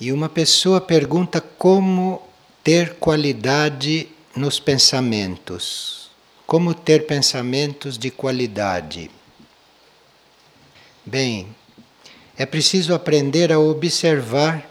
E 0.00 0.12
uma 0.12 0.30
pessoa 0.30 0.80
pergunta 0.80 1.42
como 1.42 2.22
ter 2.64 2.94
qualidade 2.94 4.08
nos 4.34 4.58
pensamentos. 4.58 6.10
Como 6.46 6.72
ter 6.72 7.06
pensamentos 7.06 7.98
de 7.98 8.10
qualidade? 8.10 9.10
Bem, 11.04 11.54
é 12.34 12.46
preciso 12.46 12.94
aprender 12.94 13.52
a 13.52 13.58
observar 13.60 14.66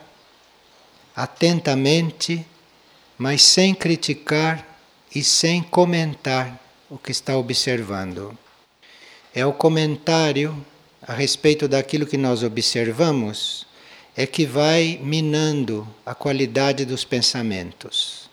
atentamente, 1.16 2.44
mas 3.16 3.44
sem 3.44 3.76
criticar 3.76 4.66
e 5.14 5.24
sem 5.24 5.62
comentar 5.62 6.60
o 6.90 6.98
que 6.98 7.12
está 7.12 7.38
observando. 7.38 8.36
É 9.36 9.46
o 9.46 9.54
comentário 9.54 10.66
a 11.04 11.14
respeito 11.14 11.68
daquilo 11.68 12.08
que 12.08 12.18
nós 12.18 12.42
observamos 12.42 13.69
é 14.20 14.28
que 14.28 14.46
vai 14.46 15.00
minando 15.02 15.88
a 16.06 16.14
qualidade 16.14 16.84
dos 16.84 17.06
pensamentos. 17.06 18.30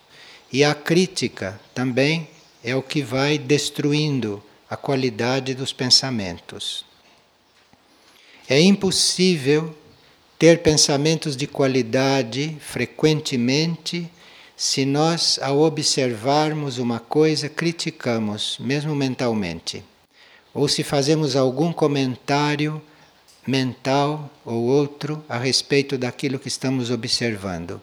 E 0.53 0.65
a 0.65 0.75
crítica 0.75 1.61
também 1.73 2.27
é 2.65 2.75
o 2.75 2.83
que 2.83 3.03
vai 3.03 3.39
destruindo 3.39 4.43
a 4.69 4.77
qualidade 4.77 5.55
dos 5.55 5.73
pensamentos. 5.73 6.85
É 8.49 8.61
impossível 8.61 9.73
ter 10.37 10.61
pensamentos 10.61 11.37
de 11.37 11.47
qualidade 11.47 12.57
frequentemente 12.59 14.11
se 14.57 14.85
nós, 14.85 15.39
ao 15.41 15.61
observarmos 15.61 16.79
uma 16.79 16.99
coisa, 16.99 17.49
criticamos, 17.49 18.57
mesmo 18.59 18.93
mentalmente, 18.93 19.85
ou 20.53 20.67
se 20.67 20.83
fazemos 20.83 21.37
algum 21.37 21.73
comentário 21.73 22.83
mental 23.47 24.31
ou 24.45 24.65
outro 24.65 25.25
a 25.29 25.39
respeito 25.39 25.97
daquilo 25.97 26.39
que 26.39 26.49
estamos 26.49 26.91
observando. 26.91 27.81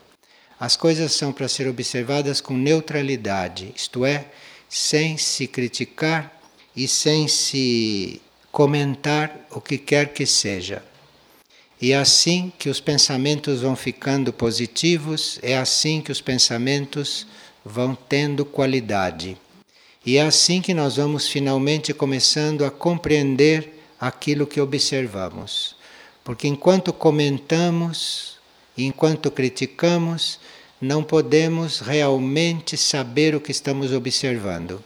As 0.59 0.75
coisas 0.75 1.11
são 1.14 1.31
para 1.31 1.47
ser 1.47 1.67
observadas 1.67 2.39
com 2.39 2.53
neutralidade, 2.56 3.73
isto 3.75 4.06
é, 4.06 4.28
sem 4.69 5.17
se 5.17 5.47
criticar 5.47 6.31
e 6.75 6.88
sem 6.88 7.28
se 7.28 8.22
comentar 8.52 9.47
o 9.52 9.59
que 9.59 9.78
quer 9.78 10.14
que 10.14 10.25
seja. 10.25 10.84
E 11.81 11.91
é 11.91 11.97
assim 11.97 12.52
que 12.58 12.69
os 12.69 12.80
pensamentos 12.80 13.61
vão 13.61 13.75
ficando 13.75 14.31
positivos, 14.31 15.38
é 15.41 15.58
assim 15.58 16.02
que 16.02 16.11
os 16.11 16.22
pensamentos 16.22 17.28
vão 17.66 17.94
tendo 17.94 18.45
qualidade. 18.45 19.38
E 20.06 20.17
é 20.17 20.22
assim 20.22 20.61
que 20.61 20.73
nós 20.73 20.95
vamos 20.97 21.28
finalmente 21.28 21.94
começando 21.94 22.64
a 22.64 22.72
compreender 22.72 23.83
aquilo 24.04 24.46
que 24.46 24.59
observamos. 24.59 25.78
Porque 26.26 26.46
enquanto 26.46 26.92
comentamos, 26.92 28.38
enquanto 28.78 29.32
criticamos, 29.32 30.40
não 30.82 31.02
podemos 31.02 31.80
realmente 31.80 32.76
saber 32.76 33.34
o 33.34 33.40
que 33.40 33.52
estamos 33.52 33.94
observando. 33.94 34.84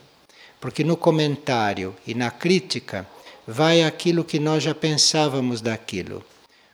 Porque 0.60 0.84
no 0.84 0.96
comentário 0.96 1.96
e 2.06 2.14
na 2.14 2.30
crítica 2.30 3.06
vai 3.44 3.82
aquilo 3.82 4.22
que 4.22 4.38
nós 4.38 4.62
já 4.62 4.74
pensávamos 4.74 5.60
daquilo, 5.60 6.24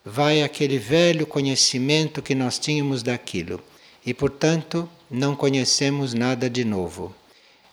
vai 0.04 0.42
aquele 0.42 0.78
velho 0.78 1.26
conhecimento 1.26 2.20
que 2.20 2.34
nós 2.34 2.58
tínhamos 2.58 3.02
daquilo 3.02 3.58
e, 4.04 4.12
portanto, 4.12 4.86
não 5.10 5.34
conhecemos 5.34 6.12
nada 6.12 6.50
de 6.50 6.62
novo. 6.64 7.14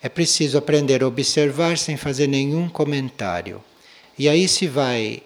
É 0.01 0.07
preciso 0.07 0.57
aprender 0.57 1.03
a 1.03 1.07
observar 1.07 1.77
sem 1.77 1.97
fazer 1.97 2.27
nenhum 2.27 2.69
comentário. 2.69 3.61
E 4.21 4.29
aí 4.29 4.47
se 4.47 4.67
vai 4.67 5.23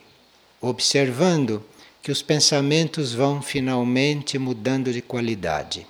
observando 0.61 1.61
que 2.01 2.13
os 2.13 2.21
pensamentos 2.21 3.13
vão 3.13 3.41
finalmente 3.41 4.39
mudando 4.39 4.93
de 4.93 5.01
qualidade. 5.01 5.85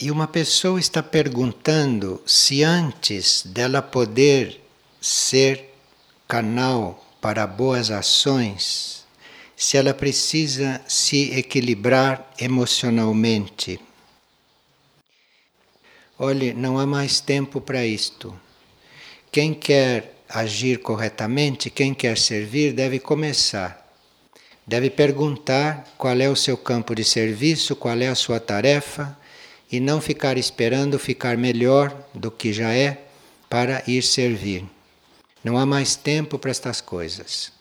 E 0.00 0.10
uma 0.10 0.26
pessoa 0.26 0.80
está 0.80 1.02
perguntando 1.02 2.22
se 2.24 2.62
antes 2.62 3.42
dela 3.44 3.82
poder 3.82 4.58
ser 5.02 5.70
canal 6.26 7.06
para 7.20 7.46
boas 7.46 7.90
ações, 7.90 9.04
se 9.54 9.76
ela 9.76 9.92
precisa 9.92 10.80
se 10.88 11.38
equilibrar 11.38 12.32
emocionalmente. 12.38 13.78
Olhe, 16.18 16.54
não 16.54 16.78
há 16.78 16.86
mais 16.86 17.20
tempo 17.20 17.60
para 17.60 17.84
isto. 17.84 18.45
Quem 19.30 19.52
quer 19.52 20.16
agir 20.28 20.78
corretamente, 20.78 21.70
quem 21.70 21.94
quer 21.94 22.18
servir, 22.18 22.72
deve 22.72 22.98
começar. 22.98 23.86
Deve 24.66 24.90
perguntar 24.90 25.84
qual 25.96 26.20
é 26.20 26.28
o 26.28 26.34
seu 26.34 26.56
campo 26.56 26.94
de 26.94 27.04
serviço, 27.04 27.76
qual 27.76 27.96
é 28.00 28.08
a 28.08 28.14
sua 28.14 28.40
tarefa, 28.40 29.16
e 29.70 29.78
não 29.78 30.00
ficar 30.00 30.36
esperando 30.36 30.98
ficar 30.98 31.36
melhor 31.36 31.96
do 32.14 32.30
que 32.30 32.52
já 32.52 32.72
é 32.72 33.02
para 33.48 33.82
ir 33.86 34.02
servir. 34.02 34.64
Não 35.42 35.56
há 35.56 35.64
mais 35.64 35.94
tempo 35.94 36.38
para 36.38 36.50
estas 36.50 36.80
coisas. 36.80 37.52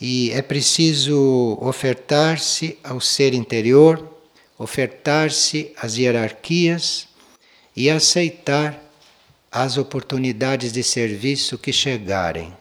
E 0.00 0.30
é 0.32 0.42
preciso 0.42 1.58
ofertar-se 1.60 2.78
ao 2.84 3.00
ser 3.00 3.34
interior, 3.34 4.16
ofertar-se 4.58 5.72
às 5.76 5.96
hierarquias 5.96 7.08
e 7.74 7.88
aceitar 7.88 8.87
as 9.50 9.78
oportunidades 9.78 10.72
de 10.72 10.82
serviço 10.82 11.56
que 11.56 11.72
chegarem. 11.72 12.52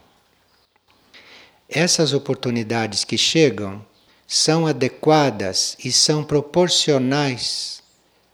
Essas 1.70 2.14
oportunidades 2.14 3.04
que 3.04 3.18
chegam 3.18 3.86
são 4.26 4.66
adequadas 4.66 5.76
e 5.84 5.92
são 5.92 6.24
proporcionais 6.24 7.84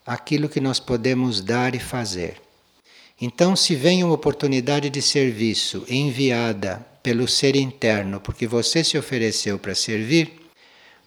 àquilo 0.06 0.50
que 0.50 0.59
nós 0.59 0.80
podemos 0.80 1.42
dar 1.42 1.74
e 1.74 1.80
fazer. 1.80 2.42
Então, 3.19 3.56
se 3.56 3.75
vem 3.75 4.03
uma 4.03 4.13
oportunidade 4.13 4.90
de 4.90 5.02
serviço 5.02 5.86
enviada 5.88 6.86
pelo 7.02 7.28
ser 7.28 7.56
interno, 7.56 8.19
porque 8.19 8.46
você 8.46 8.84
se 8.84 8.97
ofereceu 8.97 9.58
para 9.58 9.75
servir, 9.75 10.31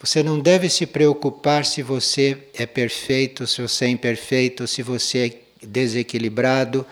você 0.00 0.22
não 0.22 0.38
deve 0.38 0.68
se 0.68 0.86
preocupar 0.86 1.64
se 1.64 1.82
você 1.82 2.38
é 2.54 2.66
perfeito, 2.66 3.46
se 3.46 3.62
você 3.62 3.86
é 3.86 3.88
imperfeito, 3.88 4.66
se 4.66 4.82
você 4.82 5.26
é 5.26 5.66
desequilibrado 5.66 6.86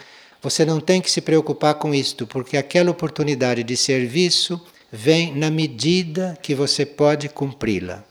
você 0.44 0.62
não 0.62 0.78
tem 0.78 1.00
que 1.00 1.10
se 1.10 1.22
preocupar 1.22 1.76
com 1.76 1.94
isto, 1.94 2.26
porque 2.26 2.58
aquela 2.58 2.90
oportunidade 2.90 3.62
de 3.62 3.74
serviço 3.78 4.60
vem 4.92 5.34
na 5.34 5.50
medida 5.50 6.38
que 6.42 6.54
você 6.54 6.84
pode 6.84 7.30
cumpri-la. 7.30 8.04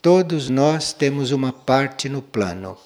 Todos 0.00 0.48
nós 0.48 0.92
temos 0.92 1.32
uma 1.32 1.52
parte 1.52 2.08
no 2.08 2.22
plano. 2.22 2.78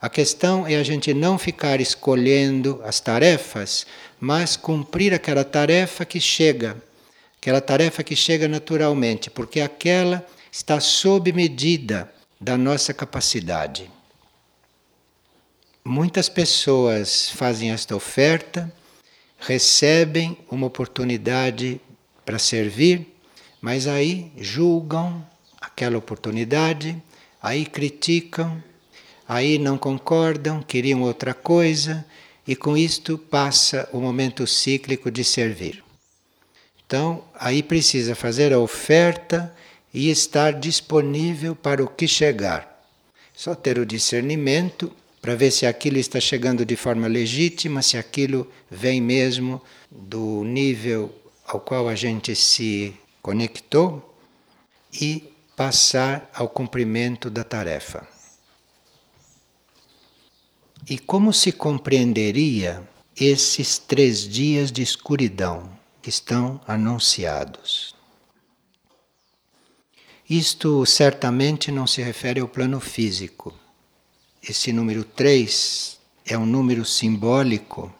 A 0.00 0.08
questão 0.08 0.66
é 0.66 0.74
a 0.74 0.82
gente 0.82 1.14
não 1.14 1.38
ficar 1.38 1.80
escolhendo 1.80 2.80
as 2.84 2.98
tarefas, 2.98 3.86
mas 4.18 4.56
cumprir 4.56 5.14
aquela 5.14 5.44
tarefa 5.44 6.04
que 6.04 6.20
chega, 6.20 6.76
aquela 7.40 7.60
tarefa 7.60 8.02
que 8.02 8.16
chega 8.16 8.48
naturalmente, 8.48 9.30
porque 9.30 9.60
aquela 9.60 10.26
está 10.50 10.80
sob 10.80 11.32
medida 11.32 12.12
da 12.40 12.58
nossa 12.58 12.92
capacidade. 12.92 13.93
Muitas 15.86 16.30
pessoas 16.30 17.28
fazem 17.28 17.70
esta 17.70 17.94
oferta, 17.94 18.72
recebem 19.38 20.38
uma 20.50 20.66
oportunidade 20.66 21.78
para 22.24 22.38
servir, 22.38 23.06
mas 23.60 23.86
aí 23.86 24.32
julgam 24.38 25.22
aquela 25.60 25.98
oportunidade, 25.98 26.96
aí 27.40 27.66
criticam, 27.66 28.64
aí 29.28 29.58
não 29.58 29.76
concordam, 29.76 30.62
queriam 30.62 31.02
outra 31.02 31.34
coisa, 31.34 32.02
e 32.48 32.56
com 32.56 32.78
isto 32.78 33.18
passa 33.18 33.86
o 33.92 34.00
momento 34.00 34.46
cíclico 34.46 35.10
de 35.10 35.22
servir. 35.22 35.84
Então, 36.86 37.22
aí 37.34 37.62
precisa 37.62 38.14
fazer 38.14 38.54
a 38.54 38.58
oferta 38.58 39.54
e 39.92 40.08
estar 40.08 40.54
disponível 40.54 41.54
para 41.54 41.84
o 41.84 41.88
que 41.88 42.08
chegar. 42.08 42.82
Só 43.34 43.54
ter 43.54 43.78
o 43.78 43.84
discernimento 43.84 44.90
para 45.24 45.34
ver 45.34 45.50
se 45.50 45.64
aquilo 45.64 45.96
está 45.96 46.20
chegando 46.20 46.66
de 46.66 46.76
forma 46.76 47.06
legítima, 47.06 47.80
se 47.80 47.96
aquilo 47.96 48.46
vem 48.70 49.00
mesmo 49.00 49.58
do 49.90 50.44
nível 50.44 51.10
ao 51.46 51.58
qual 51.60 51.88
a 51.88 51.94
gente 51.94 52.36
se 52.36 52.94
conectou 53.22 54.14
e 54.92 55.32
passar 55.56 56.30
ao 56.34 56.46
cumprimento 56.46 57.30
da 57.30 57.42
tarefa. 57.42 58.06
E 60.86 60.98
como 60.98 61.32
se 61.32 61.52
compreenderia 61.52 62.86
esses 63.18 63.78
três 63.78 64.28
dias 64.28 64.70
de 64.70 64.82
escuridão 64.82 65.72
que 66.02 66.10
estão 66.10 66.60
anunciados? 66.68 67.94
Isto 70.28 70.84
certamente 70.84 71.72
não 71.72 71.86
se 71.86 72.02
refere 72.02 72.40
ao 72.40 72.48
plano 72.48 72.78
físico 72.78 73.54
esse 74.46 74.72
número 74.72 75.04
3 75.04 75.98
é 76.26 76.36
um 76.36 76.44
número 76.44 76.84
simbólico 76.84 77.92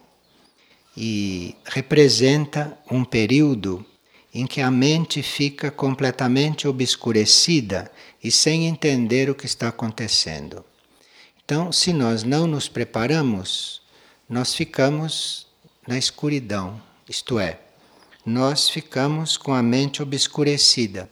e 0.96 1.56
representa 1.64 2.78
um 2.90 3.04
período 3.04 3.84
em 4.32 4.46
que 4.46 4.60
a 4.60 4.70
mente 4.70 5.22
fica 5.22 5.70
completamente 5.70 6.68
obscurecida 6.68 7.90
e 8.22 8.30
sem 8.30 8.66
entender 8.66 9.30
o 9.30 9.34
que 9.34 9.46
está 9.46 9.68
acontecendo. 9.68 10.64
Então, 11.44 11.72
se 11.72 11.92
nós 11.92 12.22
não 12.22 12.46
nos 12.46 12.68
preparamos, 12.68 13.80
nós 14.28 14.54
ficamos 14.54 15.46
na 15.86 15.96
escuridão, 15.96 16.80
isto 17.08 17.38
é, 17.38 17.60
nós 18.24 18.68
ficamos 18.68 19.36
com 19.36 19.52
a 19.52 19.62
mente 19.62 20.02
obscurecida. 20.02 21.08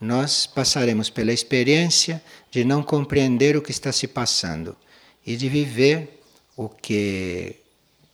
Nós 0.00 0.46
passaremos 0.46 1.08
pela 1.08 1.32
experiência 1.32 2.22
de 2.52 2.64
não 2.64 2.82
compreender 2.82 3.56
o 3.56 3.62
que 3.62 3.70
está 3.70 3.90
se 3.90 4.06
passando 4.06 4.76
e 5.26 5.36
de 5.36 5.48
viver 5.48 6.22
o 6.54 6.68
que 6.68 7.56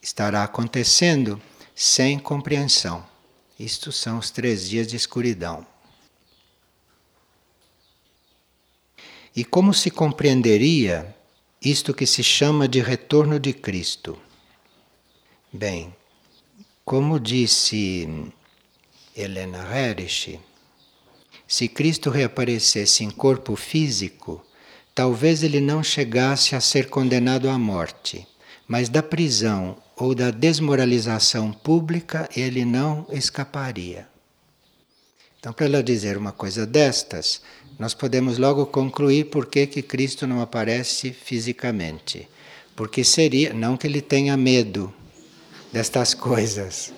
estará 0.00 0.44
acontecendo 0.44 1.42
sem 1.74 2.20
compreensão. 2.20 3.04
Isto 3.58 3.90
são 3.90 4.16
os 4.18 4.30
três 4.30 4.68
dias 4.68 4.86
de 4.86 4.94
escuridão. 4.94 5.66
E 9.34 9.44
como 9.44 9.74
se 9.74 9.90
compreenderia 9.90 11.16
isto 11.60 11.92
que 11.92 12.06
se 12.06 12.22
chama 12.22 12.68
de 12.68 12.80
retorno 12.80 13.40
de 13.40 13.52
Cristo? 13.52 14.16
Bem, 15.52 15.92
como 16.84 17.18
disse 17.18 18.08
Helena 19.16 19.66
Herrich, 19.76 20.38
se 21.48 21.66
Cristo 21.66 22.10
reaparecesse 22.10 23.02
em 23.02 23.10
corpo 23.10 23.56
físico, 23.56 24.44
talvez 24.94 25.42
ele 25.42 25.62
não 25.62 25.82
chegasse 25.82 26.54
a 26.54 26.60
ser 26.60 26.90
condenado 26.90 27.48
à 27.48 27.58
morte, 27.58 28.28
mas 28.68 28.90
da 28.90 29.02
prisão 29.02 29.78
ou 29.96 30.14
da 30.14 30.30
desmoralização 30.30 31.50
pública 31.50 32.28
ele 32.36 32.66
não 32.66 33.06
escaparia. 33.10 34.06
Então, 35.40 35.52
para 35.52 35.64
ela 35.64 35.82
dizer 35.82 36.18
uma 36.18 36.32
coisa 36.32 36.66
destas, 36.66 37.40
nós 37.78 37.94
podemos 37.94 38.36
logo 38.36 38.66
concluir 38.66 39.26
por 39.30 39.46
que, 39.46 39.66
que 39.66 39.80
Cristo 39.82 40.26
não 40.26 40.42
aparece 40.42 41.12
fisicamente. 41.12 42.28
Porque 42.76 43.02
seria, 43.02 43.54
não 43.54 43.76
que 43.76 43.86
ele 43.86 44.02
tenha 44.02 44.36
medo 44.36 44.92
destas 45.72 46.12
coisas, 46.14 46.92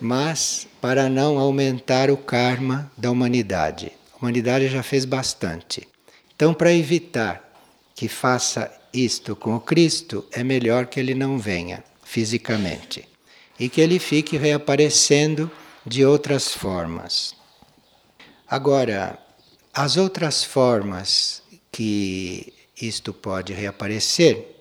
mas 0.00 0.66
para 0.80 1.08
não 1.08 1.38
aumentar 1.38 2.10
o 2.10 2.16
karma 2.16 2.90
da 2.96 3.10
humanidade. 3.10 3.92
A 4.14 4.18
humanidade 4.18 4.68
já 4.68 4.82
fez 4.82 5.04
bastante. 5.04 5.86
Então, 6.34 6.54
para 6.54 6.72
evitar 6.72 7.44
que 7.94 8.08
faça 8.08 8.72
isto 8.92 9.36
com 9.36 9.54
o 9.54 9.60
Cristo, 9.60 10.24
é 10.32 10.42
melhor 10.42 10.86
que 10.86 10.98
ele 10.98 11.14
não 11.14 11.38
venha 11.38 11.84
fisicamente 12.02 13.06
e 13.58 13.68
que 13.68 13.80
ele 13.80 13.98
fique 13.98 14.36
reaparecendo 14.36 15.50
de 15.86 16.04
outras 16.04 16.48
formas. 16.48 17.34
Agora, 18.48 19.18
as 19.72 19.96
outras 19.96 20.42
formas 20.42 21.42
que 21.70 22.52
isto 22.80 23.12
pode 23.12 23.52
reaparecer 23.52 24.56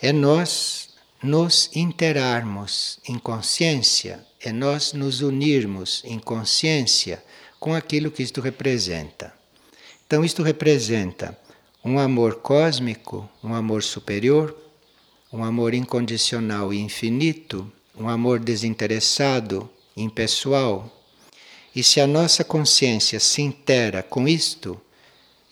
é 0.00 0.12
nós 0.12 0.85
nos 1.26 1.68
interarmos 1.74 3.00
em 3.06 3.18
consciência, 3.18 4.24
é 4.40 4.52
nós 4.52 4.92
nos 4.92 5.20
unirmos 5.20 6.02
em 6.04 6.18
consciência 6.18 7.22
com 7.58 7.74
aquilo 7.74 8.10
que 8.10 8.22
isto 8.22 8.40
representa. 8.40 9.34
Então, 10.06 10.24
isto 10.24 10.42
representa 10.42 11.36
um 11.84 11.98
amor 11.98 12.36
cósmico, 12.36 13.28
um 13.42 13.54
amor 13.54 13.82
superior, 13.82 14.56
um 15.32 15.42
amor 15.42 15.74
incondicional 15.74 16.72
e 16.72 16.78
infinito, 16.78 17.70
um 17.98 18.08
amor 18.08 18.38
desinteressado, 18.38 19.68
impessoal, 19.96 20.92
e 21.74 21.82
se 21.82 22.00
a 22.00 22.06
nossa 22.06 22.44
consciência 22.44 23.18
se 23.20 23.42
intera 23.42 24.02
com 24.02 24.28
isto, 24.28 24.80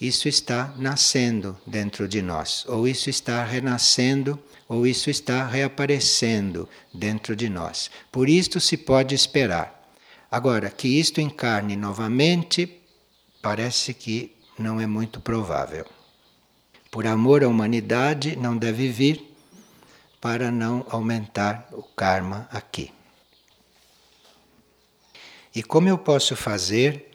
isso 0.00 0.28
está 0.28 0.72
nascendo 0.78 1.58
dentro 1.66 2.06
de 2.06 2.22
nós, 2.22 2.64
ou 2.68 2.86
isso 2.86 3.10
está 3.10 3.44
renascendo, 3.44 4.38
ou 4.68 4.86
isso 4.86 5.10
está 5.10 5.46
reaparecendo 5.46 6.68
dentro 6.92 7.36
de 7.36 7.48
nós. 7.48 7.90
Por 8.10 8.28
isto 8.28 8.60
se 8.60 8.76
pode 8.76 9.14
esperar. 9.14 9.82
Agora, 10.30 10.70
que 10.70 10.88
isto 10.88 11.20
encarne 11.20 11.76
novamente, 11.76 12.80
parece 13.40 13.94
que 13.94 14.34
não 14.58 14.80
é 14.80 14.86
muito 14.86 15.20
provável. 15.20 15.86
Por 16.90 17.06
amor 17.06 17.44
à 17.44 17.48
humanidade, 17.48 18.36
não 18.36 18.56
deve 18.56 18.88
vir 18.88 19.34
para 20.20 20.50
não 20.50 20.86
aumentar 20.88 21.68
o 21.72 21.82
karma 21.82 22.48
aqui. 22.50 22.92
E 25.54 25.62
como 25.62 25.88
eu 25.88 25.98
posso 25.98 26.34
fazer 26.34 27.10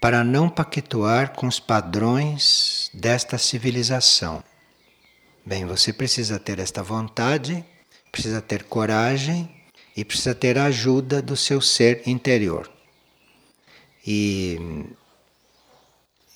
para 0.00 0.24
não 0.24 0.48
pactuar 0.48 1.32
com 1.34 1.46
os 1.46 1.60
padrões 1.60 2.90
desta 2.94 3.38
civilização? 3.38 4.42
Bem, 5.48 5.64
você 5.64 5.94
precisa 5.94 6.38
ter 6.38 6.58
esta 6.58 6.82
vontade, 6.82 7.64
precisa 8.12 8.42
ter 8.42 8.64
coragem 8.64 9.48
e 9.96 10.04
precisa 10.04 10.34
ter 10.34 10.58
a 10.58 10.66
ajuda 10.66 11.22
do 11.22 11.34
seu 11.34 11.58
ser 11.58 12.02
interior. 12.06 12.70
E 14.06 14.60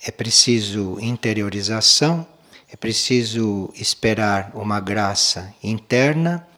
é 0.02 0.10
preciso 0.10 0.98
interiorização, 0.98 2.26
é 2.72 2.74
preciso 2.74 3.70
esperar 3.74 4.50
uma 4.54 4.80
graça 4.80 5.54
interna, 5.62 6.48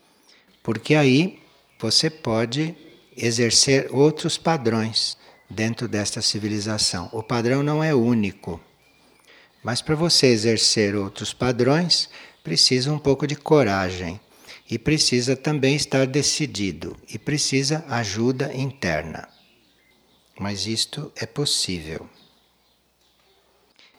porque 0.63 0.95
aí 0.95 1.43
você 1.81 2.09
pode 2.09 2.73
exercer 3.17 3.89
outros 3.91 4.39
padrões 4.39 5.19
dentro 5.51 5.89
desta 5.89 6.23
civilização. 6.23 7.11
O 7.13 7.21
padrão 7.21 7.65
não 7.65 7.83
é 7.83 7.93
único, 7.93 8.61
mas 9.61 9.83
para 9.83 9.97
você 9.97 10.29
exercer 10.29 10.95
outros 10.95 11.35
padrões, 11.35 12.09
precisa 12.45 12.93
um 12.93 12.99
pouco 12.99 13.27
de 13.27 13.35
coragem 13.35 14.21
e 14.71 14.79
precisa 14.79 15.35
também 15.35 15.75
estar 15.75 16.07
decidido 16.07 16.95
e 17.09 17.19
precisa 17.19 17.83
ajuda 17.89 18.55
interna. 18.55 19.27
Mas 20.39 20.67
isto 20.67 21.11
é 21.17 21.25
possível. 21.25 22.09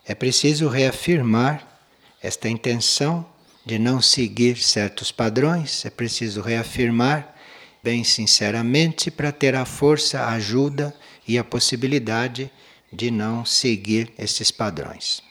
É 0.05 0.13
preciso 0.13 0.67
reafirmar 0.67 1.81
esta 2.21 2.47
intenção 2.47 3.25
de 3.65 3.79
não 3.79 3.99
seguir 3.99 4.57
certos 4.57 5.11
padrões, 5.11 5.83
é 5.83 5.89
preciso 5.89 6.41
reafirmar 6.41 7.35
bem 7.83 8.03
sinceramente 8.03 9.09
para 9.09 9.31
ter 9.31 9.55
a 9.55 9.65
força, 9.65 10.19
a 10.19 10.33
ajuda 10.33 10.95
e 11.27 11.39
a 11.39 11.43
possibilidade 11.43 12.51
de 12.93 13.09
não 13.09 13.43
seguir 13.43 14.13
esses 14.19 14.51
padrões. 14.51 15.23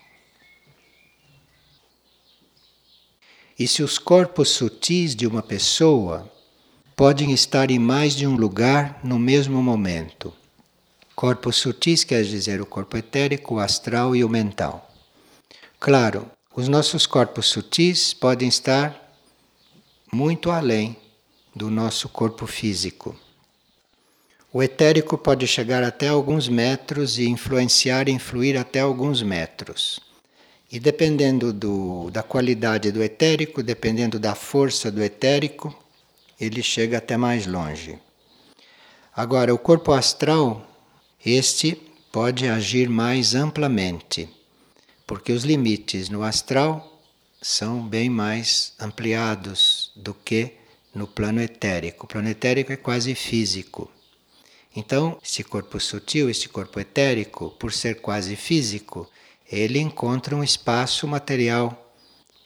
E 3.56 3.68
se 3.68 3.84
os 3.84 3.98
corpos 3.98 4.48
sutis 4.48 5.14
de 5.14 5.28
uma 5.28 5.40
pessoa 5.40 6.28
podem 6.96 7.30
estar 7.30 7.70
em 7.70 7.78
mais 7.78 8.16
de 8.16 8.26
um 8.26 8.34
lugar 8.34 8.98
no 9.04 9.16
mesmo 9.16 9.62
momento? 9.62 10.34
Corpos 11.14 11.56
sutis 11.56 12.02
quer 12.02 12.24
dizer 12.24 12.60
o 12.60 12.66
corpo 12.66 12.96
etérico, 12.96 13.54
o 13.54 13.58
astral 13.60 14.16
e 14.16 14.24
o 14.24 14.28
mental. 14.28 14.92
Claro, 15.78 16.28
os 16.56 16.66
nossos 16.66 17.06
corpos 17.06 17.46
sutis 17.46 18.12
podem 18.12 18.48
estar 18.48 19.14
muito 20.12 20.50
além 20.50 20.96
do 21.54 21.70
nosso 21.70 22.08
corpo 22.08 22.48
físico. 22.48 23.14
O 24.52 24.64
etérico 24.64 25.16
pode 25.16 25.46
chegar 25.46 25.84
até 25.84 26.08
alguns 26.08 26.48
metros 26.48 27.18
e 27.18 27.28
influenciar 27.28 28.08
e 28.08 28.12
influir 28.12 28.56
até 28.56 28.80
alguns 28.80 29.22
metros. 29.22 30.00
E 30.70 30.80
dependendo 30.80 31.52
do, 31.52 32.10
da 32.10 32.22
qualidade 32.22 32.90
do 32.90 33.02
etérico, 33.02 33.62
dependendo 33.62 34.18
da 34.18 34.34
força 34.34 34.90
do 34.90 35.02
etérico, 35.02 35.74
ele 36.40 36.62
chega 36.62 36.98
até 36.98 37.16
mais 37.16 37.46
longe. 37.46 37.98
Agora, 39.14 39.54
o 39.54 39.58
corpo 39.58 39.92
astral, 39.92 40.68
este 41.24 41.80
pode 42.10 42.48
agir 42.48 42.88
mais 42.88 43.34
amplamente, 43.34 44.28
porque 45.06 45.32
os 45.32 45.44
limites 45.44 46.08
no 46.08 46.22
astral 46.22 47.00
são 47.40 47.86
bem 47.86 48.08
mais 48.08 48.72
ampliados 48.80 49.92
do 49.94 50.14
que 50.14 50.54
no 50.94 51.06
plano 51.06 51.40
etérico. 51.40 52.06
O 52.06 52.08
plano 52.08 52.28
etérico 52.28 52.72
é 52.72 52.76
quase 52.76 53.14
físico. 53.14 53.90
Então, 54.74 55.18
esse 55.24 55.44
corpo 55.44 55.78
sutil, 55.78 56.28
esse 56.28 56.48
corpo 56.48 56.80
etérico, 56.80 57.50
por 57.58 57.72
ser 57.72 58.00
quase 58.00 58.34
físico, 58.34 59.08
ele 59.50 59.78
encontra 59.78 60.34
um 60.34 60.42
espaço 60.42 61.06
material 61.06 61.92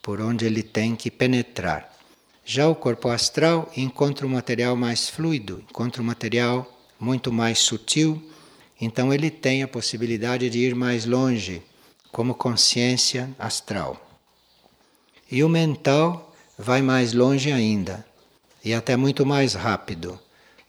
por 0.02 0.20
onde 0.20 0.44
ele 0.46 0.62
tem 0.62 0.96
que 0.96 1.10
penetrar. 1.10 1.94
Já 2.44 2.66
o 2.66 2.74
corpo 2.74 3.08
astral 3.08 3.70
encontra 3.76 4.26
um 4.26 4.30
material 4.30 4.74
mais 4.74 5.08
fluido, 5.08 5.62
encontra 5.68 6.00
um 6.00 6.04
material 6.06 6.66
muito 6.98 7.30
mais 7.30 7.58
sutil, 7.58 8.22
então 8.80 9.12
ele 9.12 9.30
tem 9.30 9.62
a 9.62 9.68
possibilidade 9.68 10.48
de 10.48 10.58
ir 10.58 10.74
mais 10.74 11.04
longe, 11.04 11.62
como 12.10 12.34
consciência 12.34 13.28
astral. 13.38 14.02
E 15.30 15.44
o 15.44 15.48
mental 15.48 16.34
vai 16.56 16.80
mais 16.80 17.12
longe 17.12 17.52
ainda, 17.52 18.04
e 18.64 18.72
até 18.72 18.96
muito 18.96 19.26
mais 19.26 19.52
rápido. 19.52 20.18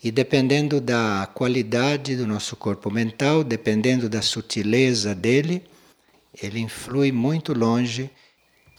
E 0.04 0.12
dependendo 0.12 0.82
da 0.82 1.30
qualidade 1.34 2.16
do 2.16 2.28
nosso 2.28 2.56
corpo 2.56 2.92
mental, 2.92 3.44
dependendo 3.44 4.10
da 4.10 4.22
sutileza 4.22 5.16
dele, 5.16 5.64
ele 6.42 6.60
influi 6.60 7.12
muito 7.12 7.54
longe 7.54 8.10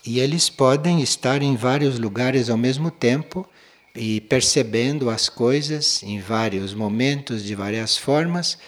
e 0.05 0.19
eles 0.19 0.49
podem 0.49 1.02
estar 1.02 1.43
em 1.43 1.57
vários 1.57 1.99
lugares 1.99 2.49
ao 2.49 2.57
mesmo 2.57 2.90
tempo 2.90 3.47
e 3.95 4.21
percebendo 4.21 5.11
as 5.11 5.29
coisas 5.29 6.02
em 6.02 6.21
vários 6.21 6.73
momentos, 6.73 7.45
de 7.45 7.55
várias 7.55 7.97
formas, 7.97 8.59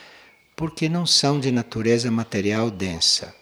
porque 0.54 0.88
não 0.88 1.06
são 1.06 1.40
de 1.40 1.50
natureza 1.50 2.10
material 2.10 2.70
densa. 2.70 3.34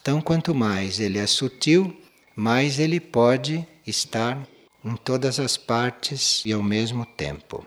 Então, 0.00 0.20
quanto 0.20 0.54
mais 0.54 1.00
ele 1.00 1.18
é 1.18 1.26
sutil, 1.26 1.96
mais 2.36 2.78
ele 2.78 3.00
pode 3.00 3.66
estar 3.86 4.46
em 4.84 4.94
todas 4.96 5.40
as 5.40 5.56
partes 5.56 6.42
e 6.44 6.52
ao 6.52 6.62
mesmo 6.62 7.04
tempo. 7.04 7.64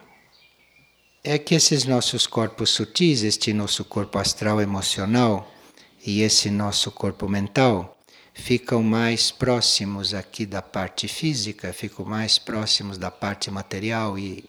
É 1.24 1.38
que 1.38 1.54
esses 1.54 1.86
nossos 1.86 2.26
corpos 2.26 2.72
sutis, 2.72 3.24
este 3.24 3.54
nosso 3.54 3.84
corpo 3.86 4.18
astral 4.18 4.62
emocional 4.62 5.51
e 6.06 6.22
esse 6.22 6.50
nosso 6.50 6.92
corpo 6.92 7.28
mental, 7.30 7.98
ficam 8.34 8.82
mais 8.82 9.30
próximos 9.30 10.14
aqui 10.14 10.46
da 10.46 10.62
parte 10.62 11.08
física, 11.08 11.74
ficam 11.74 12.06
mais 12.06 12.40
próximos 12.40 12.98
da 12.98 13.12
parte 13.12 13.52
material 13.52 14.18
e 14.18 14.44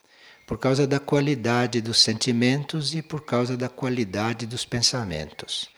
por 0.47 0.59
causa 0.59 0.87
da 0.87 0.99
qualidade 0.99 1.81
dos 1.81 1.99
sentimentos 1.99 2.95
e 2.95 3.03
por 3.03 3.25
causa 3.25 3.57
da 3.57 3.69
qualidade 3.69 4.47
dos 4.47 4.65
pensamentos. 4.65 5.69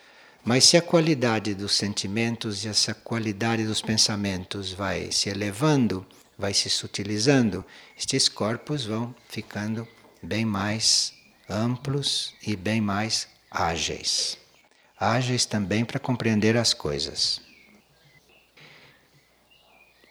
Mas 0.44 0.64
se 0.64 0.76
a 0.76 0.82
qualidade 0.82 1.54
dos 1.54 1.74
sentimentos 1.74 2.64
e 2.64 2.68
essa 2.68 2.92
qualidade 2.92 3.64
dos 3.64 3.80
pensamentos 3.80 4.72
vai 4.72 5.10
se 5.10 5.28
elevando, 5.28 6.06
vai 6.38 6.52
se 6.52 6.68
sutilizando, 6.68 7.64
estes 7.98 8.28
corpos 8.28 8.84
vão 8.84 9.14
ficando 9.28 9.88
bem 10.22 10.44
mais 10.44 11.14
amplos 11.48 12.34
e 12.46 12.56
bem 12.56 12.80
mais 12.80 13.26
ágeis. 13.50 14.43
Ágeis 14.98 15.44
também 15.44 15.84
para 15.84 15.98
compreender 15.98 16.56
as 16.56 16.72
coisas. 16.72 17.40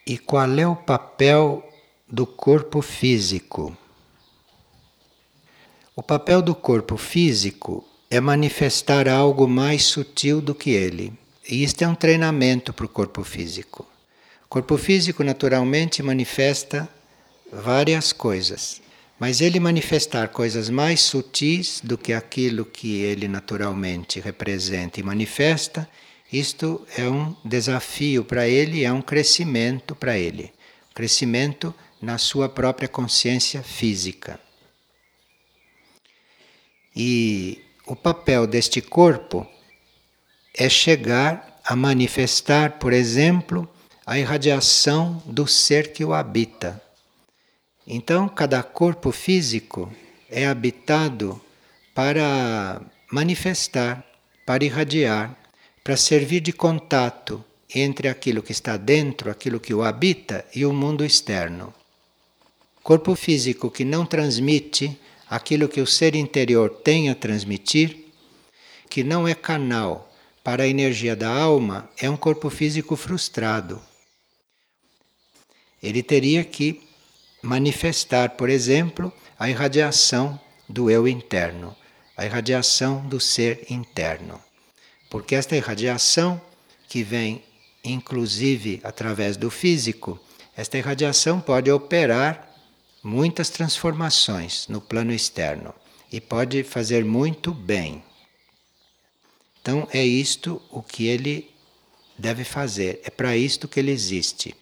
E 0.06 0.18
qual 0.18 0.52
é 0.60 0.68
o 0.68 0.76
papel 0.76 1.68
do 2.08 2.26
corpo 2.28 2.82
físico? 2.82 3.76
O 5.96 6.04
papel 6.04 6.42
do 6.42 6.54
corpo 6.54 6.98
físico 6.98 7.88
é 8.10 8.20
manifestar 8.20 9.08
algo 9.08 9.48
mais 9.48 9.86
sutil 9.86 10.42
do 10.42 10.54
que 10.54 10.72
ele. 10.72 11.14
E 11.50 11.64
isto 11.64 11.82
é 11.84 11.88
um 11.88 11.96
treinamento 11.96 12.74
para 12.74 12.86
o 12.86 12.90
corpo 12.90 13.24
físico. 13.24 13.88
O 14.46 14.48
corpo 14.48 14.78
físico 14.78 15.24
naturalmente 15.24 16.04
manifesta 16.04 16.88
várias 17.52 18.14
coisas, 18.14 18.83
mas 19.24 19.40
ele 19.40 19.58
manifestar 19.58 20.28
coisas 20.28 20.70
mais 20.70 21.00
sutis 21.00 21.80
do 21.82 21.98
que 21.98 22.12
aquilo 22.12 22.66
que 22.66 22.98
ele 22.98 23.26
naturalmente 23.26 24.20
representa 24.20 25.00
e 25.00 25.04
manifesta 25.04 25.90
isto 26.30 26.86
é 26.98 27.08
um 27.08 27.34
desafio 27.46 28.26
para 28.26 28.46
ele, 28.46 28.84
é 28.84 28.92
um 28.92 29.02
crescimento 29.02 29.96
para 29.96 30.18
ele. 30.18 30.52
Crescimento 30.94 31.74
na 32.02 32.18
sua 32.18 32.50
própria 32.50 32.90
consciência 32.90 33.64
física. 33.64 34.38
E 36.94 37.64
o 37.88 37.96
papel 37.96 38.46
deste 38.46 38.82
corpo 38.82 39.48
é 40.54 40.68
chegar 40.68 41.62
a 41.64 41.78
manifestar, 41.78 42.74
por 42.78 42.92
exemplo, 42.92 43.70
a 44.06 44.20
irradiação 44.20 45.24
do 45.26 45.48
ser 45.48 45.94
que 45.94 46.04
o 46.04 46.14
habita. 46.14 46.83
Então, 47.86 48.30
cada 48.30 48.64
corpo 48.64 49.12
físico 49.12 49.92
é 50.30 50.46
habitado 50.46 51.40
para 51.94 52.82
manifestar, 53.12 54.06
para 54.46 54.64
irradiar 54.64 55.38
para 55.84 55.98
servir 55.98 56.40
de 56.40 56.54
contato 56.54 57.44
entre 57.76 58.08
aquilo 58.08 58.42
que 58.42 58.54
está 58.54 58.78
dentro, 58.78 59.30
aquilo 59.30 59.60
que 59.60 59.74
o 59.74 59.84
habita 59.84 60.46
e 60.56 60.66
o 60.66 60.72
mundo 60.72 61.04
externo. 61.04 61.74
Corpo 62.82 63.16
físico 63.16 63.70
que 63.70 63.84
não 63.84 64.06
transmite 64.06 64.98
aquilo 65.30 65.68
que 65.68 65.82
o 65.82 65.88
ser 65.88 66.16
interior 66.16 66.70
tem 66.70 67.10
a 67.10 67.16
transmitir, 67.16 68.06
que 68.90 69.04
não 69.04 69.28
é 69.28 69.36
canal 69.36 70.10
para 70.44 70.64
a 70.64 70.68
energia 70.68 71.16
da 71.16 71.30
alma, 71.30 71.90
é 71.98 72.10
um 72.10 72.18
corpo 72.18 72.50
físico 72.50 72.96
frustrado. 72.96 73.82
Ele 75.82 76.04
teria 76.04 76.44
que 76.44 76.82
manifestar, 77.44 78.32
por 78.32 78.50
exemplo, 78.50 79.14
a 79.38 79.50
irradiação 79.50 80.40
do 80.68 80.90
eu 80.90 81.08
interno, 81.08 81.76
a 82.18 82.26
irradiação 82.26 83.06
do 83.08 83.20
ser 83.20 83.66
interno. 83.70 84.42
Porque 85.10 85.36
esta 85.36 85.56
irradiação, 85.56 86.42
que 86.88 87.04
vem 87.04 87.44
inclusive 87.84 88.80
através 88.84 89.36
do 89.36 89.52
físico, 89.52 90.18
esta 90.56 90.78
irradiação 90.78 91.42
pode 91.42 91.70
operar 91.70 92.50
muitas 93.04 93.50
transformações 93.50 94.68
no 94.70 94.80
plano 94.80 95.12
externo 95.12 95.74
e 96.12 96.22
pode 96.22 96.64
fazer 96.64 97.04
muito 97.04 97.54
bem. 97.54 98.02
Então 99.62 99.88
é 99.92 100.04
isto 100.04 100.62
o 100.70 100.82
que 100.82 101.08
ele 101.08 101.52
deve 102.18 102.44
fazer, 102.44 103.02
é 103.04 103.10
para 103.10 103.36
isto 103.36 103.68
que 103.68 103.80
ele 103.80 103.92
existe. 103.92 104.56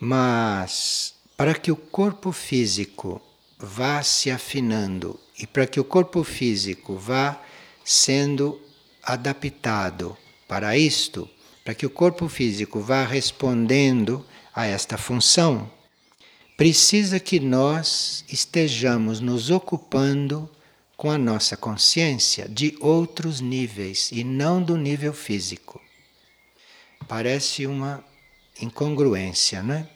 Mas 0.00 1.13
para 1.36 1.54
que 1.54 1.70
o 1.72 1.76
corpo 1.76 2.30
físico 2.32 3.20
vá 3.58 4.02
se 4.02 4.30
afinando 4.30 5.18
e 5.38 5.46
para 5.46 5.66
que 5.66 5.80
o 5.80 5.84
corpo 5.84 6.22
físico 6.22 6.96
vá 6.96 7.40
sendo 7.84 8.60
adaptado 9.02 10.16
para 10.46 10.76
isto, 10.76 11.28
para 11.64 11.74
que 11.74 11.86
o 11.86 11.90
corpo 11.90 12.28
físico 12.28 12.80
vá 12.80 13.04
respondendo 13.04 14.24
a 14.54 14.66
esta 14.66 14.96
função, 14.96 15.70
precisa 16.56 17.18
que 17.18 17.40
nós 17.40 18.24
estejamos 18.28 19.20
nos 19.20 19.50
ocupando 19.50 20.48
com 20.96 21.10
a 21.10 21.18
nossa 21.18 21.56
consciência 21.56 22.48
de 22.48 22.76
outros 22.80 23.40
níveis 23.40 24.10
e 24.12 24.22
não 24.22 24.62
do 24.62 24.76
nível 24.76 25.12
físico. 25.12 25.80
Parece 27.08 27.66
uma 27.66 28.04
incongruência, 28.60 29.62
não 29.62 29.74
é? 29.74 29.93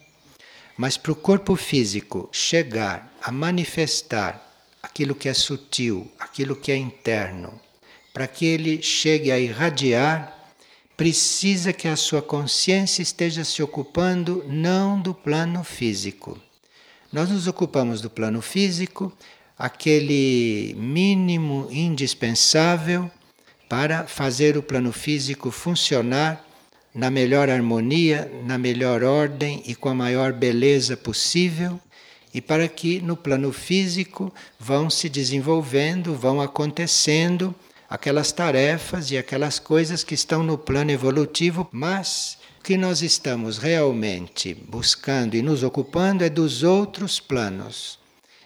Mas 0.78 0.96
para 0.96 1.10
o 1.10 1.16
corpo 1.16 1.56
físico 1.56 2.28
chegar 2.30 3.12
a 3.20 3.32
manifestar 3.32 4.40
aquilo 4.80 5.12
que 5.12 5.28
é 5.28 5.34
sutil, 5.34 6.08
aquilo 6.20 6.54
que 6.54 6.70
é 6.70 6.76
interno, 6.76 7.60
para 8.14 8.28
que 8.28 8.46
ele 8.46 8.80
chegue 8.80 9.32
a 9.32 9.40
irradiar, 9.40 10.38
precisa 10.96 11.72
que 11.72 11.88
a 11.88 11.96
sua 11.96 12.22
consciência 12.22 13.02
esteja 13.02 13.44
se 13.44 13.60
ocupando 13.60 14.44
não 14.46 15.00
do 15.00 15.12
plano 15.12 15.64
físico. 15.64 16.38
Nós 17.12 17.28
nos 17.28 17.48
ocupamos 17.48 18.00
do 18.00 18.08
plano 18.08 18.40
físico, 18.40 19.12
aquele 19.58 20.76
mínimo 20.78 21.66
indispensável 21.72 23.10
para 23.68 24.06
fazer 24.06 24.56
o 24.56 24.62
plano 24.62 24.92
físico 24.92 25.50
funcionar 25.50 26.47
na 26.98 27.12
melhor 27.12 27.48
harmonia, 27.48 28.28
na 28.44 28.58
melhor 28.58 29.04
ordem 29.04 29.62
e 29.64 29.72
com 29.72 29.88
a 29.88 29.94
maior 29.94 30.32
beleza 30.32 30.96
possível, 30.96 31.78
e 32.34 32.40
para 32.40 32.66
que 32.66 33.00
no 33.00 33.16
plano 33.16 33.52
físico 33.52 34.34
vão 34.58 34.90
se 34.90 35.08
desenvolvendo, 35.08 36.16
vão 36.16 36.40
acontecendo 36.40 37.54
aquelas 37.88 38.32
tarefas 38.32 39.12
e 39.12 39.16
aquelas 39.16 39.60
coisas 39.60 40.02
que 40.02 40.12
estão 40.12 40.42
no 40.42 40.58
plano 40.58 40.90
evolutivo, 40.90 41.68
mas 41.70 42.36
que 42.64 42.76
nós 42.76 43.00
estamos 43.00 43.58
realmente 43.58 44.52
buscando 44.52 45.36
e 45.36 45.40
nos 45.40 45.62
ocupando 45.62 46.24
é 46.24 46.28
dos 46.28 46.64
outros 46.64 47.20
planos. 47.20 47.96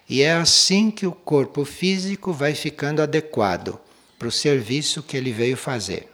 E 0.07 0.21
é 0.21 0.31
assim 0.31 0.91
que 0.91 1.07
o 1.07 1.11
corpo 1.11 1.65
físico 1.65 2.31
vai 2.31 2.53
ficando 2.53 3.01
adequado 3.01 3.79
para 4.19 4.27
o 4.27 4.31
serviço 4.31 5.01
que 5.01 5.17
ele 5.17 5.31
veio 5.31 5.57
fazer. 5.57 6.12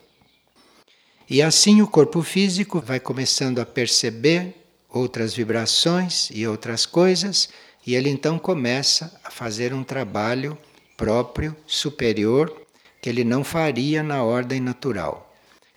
E 1.30 1.44
assim 1.44 1.80
o 1.82 1.88
corpo 1.88 2.24
físico 2.24 2.82
vai 2.82 3.00
começando 3.00 3.60
a 3.60 3.66
perceber 3.66 4.56
outras 4.90 5.36
vibrações 5.36 6.30
e 6.34 6.48
outras 6.48 6.88
coisas, 6.88 7.50
e 7.86 7.94
ele 7.94 8.10
então 8.10 8.40
começa 8.40 9.20
a 9.24 9.30
fazer 9.30 9.72
um 9.72 9.84
trabalho 9.84 10.58
próprio, 10.98 11.56
superior, 11.68 12.52
que 13.00 13.08
ele 13.08 13.24
não 13.24 13.44
faria 13.44 14.02
na 14.02 14.24
ordem 14.24 14.60
natural. 14.60 15.32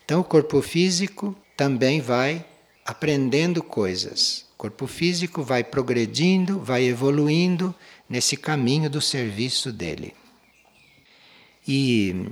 Então, 0.05 0.21
o 0.21 0.25
corpo 0.25 0.61
físico 0.63 1.37
também 1.57 2.01
vai 2.01 2.45
aprendendo 2.85 3.63
coisas. 3.63 4.47
O 4.55 4.57
corpo 4.57 4.87
físico 4.87 5.43
vai 5.43 5.63
progredindo, 5.63 6.59
vai 6.61 6.85
evoluindo 6.85 7.75
nesse 8.09 8.37
caminho 8.37 8.89
do 8.89 9.01
serviço 9.01 9.71
dele. 9.71 10.15
E 11.69 12.27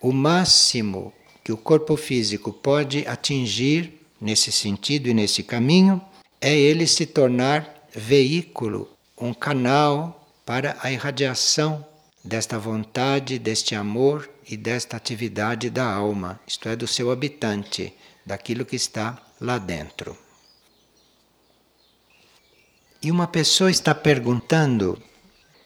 o 0.00 0.10
máximo 0.10 1.12
que 1.46 1.52
o 1.52 1.56
corpo 1.56 1.96
físico 1.96 2.52
pode 2.52 3.06
atingir 3.06 4.00
nesse 4.20 4.50
sentido 4.50 5.08
e 5.08 5.14
nesse 5.14 5.44
caminho 5.44 6.02
é 6.40 6.52
ele 6.52 6.88
se 6.88 7.06
tornar 7.06 7.86
veículo, 7.94 8.90
um 9.16 9.32
canal 9.32 10.28
para 10.44 10.76
a 10.82 10.90
irradiação 10.90 11.86
desta 12.24 12.58
vontade, 12.58 13.38
deste 13.38 13.76
amor 13.76 14.28
e 14.50 14.56
desta 14.56 14.96
atividade 14.96 15.70
da 15.70 15.88
alma, 15.88 16.40
isto 16.44 16.68
é, 16.68 16.74
do 16.74 16.88
seu 16.88 17.12
habitante, 17.12 17.94
daquilo 18.26 18.64
que 18.64 18.74
está 18.74 19.16
lá 19.40 19.56
dentro. 19.56 20.18
E 23.00 23.08
uma 23.08 23.28
pessoa 23.28 23.70
está 23.70 23.94
perguntando 23.94 25.00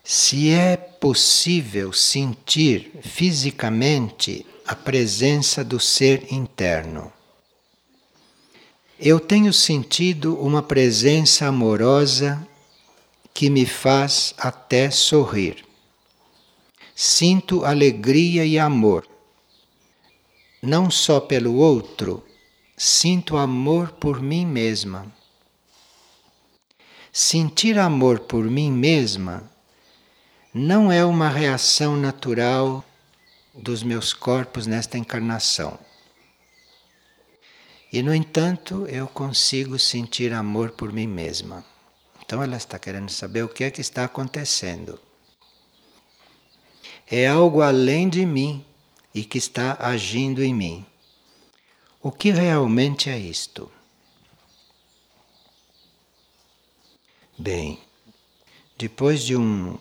se 0.02 0.50
é 0.50 0.76
possível 0.76 1.92
sentir 1.92 2.92
fisicamente 3.02 4.44
a 4.66 4.74
presença 4.74 5.64
do 5.64 5.78
ser 5.78 6.32
interno. 6.32 7.12
Eu 8.98 9.18
tenho 9.18 9.52
sentido 9.52 10.36
uma 10.36 10.62
presença 10.62 11.46
amorosa 11.46 12.46
que 13.32 13.48
me 13.48 13.64
faz 13.64 14.34
até 14.36 14.90
sorrir. 14.90 15.64
Sinto 16.94 17.64
alegria 17.64 18.44
e 18.44 18.58
amor, 18.58 19.08
não 20.62 20.90
só 20.90 21.18
pelo 21.18 21.54
outro, 21.54 22.22
sinto 22.76 23.38
amor 23.38 23.92
por 23.92 24.20
mim 24.20 24.44
mesma. 24.44 25.10
Sentir 27.10 27.78
amor 27.78 28.20
por 28.20 28.44
mim 28.44 28.70
mesma 28.70 29.49
não 30.52 30.90
é 30.90 31.04
uma 31.04 31.28
reação 31.28 31.96
natural 31.96 32.84
dos 33.54 33.82
meus 33.82 34.12
corpos 34.12 34.66
nesta 34.66 34.98
encarnação. 34.98 35.78
E, 37.92 38.02
no 38.02 38.14
entanto, 38.14 38.86
eu 38.86 39.06
consigo 39.06 39.78
sentir 39.78 40.32
amor 40.32 40.72
por 40.72 40.92
mim 40.92 41.06
mesma. 41.06 41.64
Então, 42.20 42.42
ela 42.42 42.56
está 42.56 42.78
querendo 42.78 43.10
saber 43.10 43.44
o 43.44 43.48
que 43.48 43.64
é 43.64 43.70
que 43.70 43.80
está 43.80 44.04
acontecendo. 44.04 44.98
É 47.06 47.26
algo 47.26 47.62
além 47.62 48.08
de 48.08 48.24
mim 48.24 48.64
e 49.14 49.24
que 49.24 49.38
está 49.38 49.76
agindo 49.80 50.42
em 50.42 50.54
mim. 50.54 50.86
O 52.00 52.10
que 52.10 52.30
realmente 52.30 53.10
é 53.10 53.18
isto? 53.18 53.70
Bem, 57.36 57.80
depois 58.78 59.22
de 59.22 59.36
um 59.36 59.76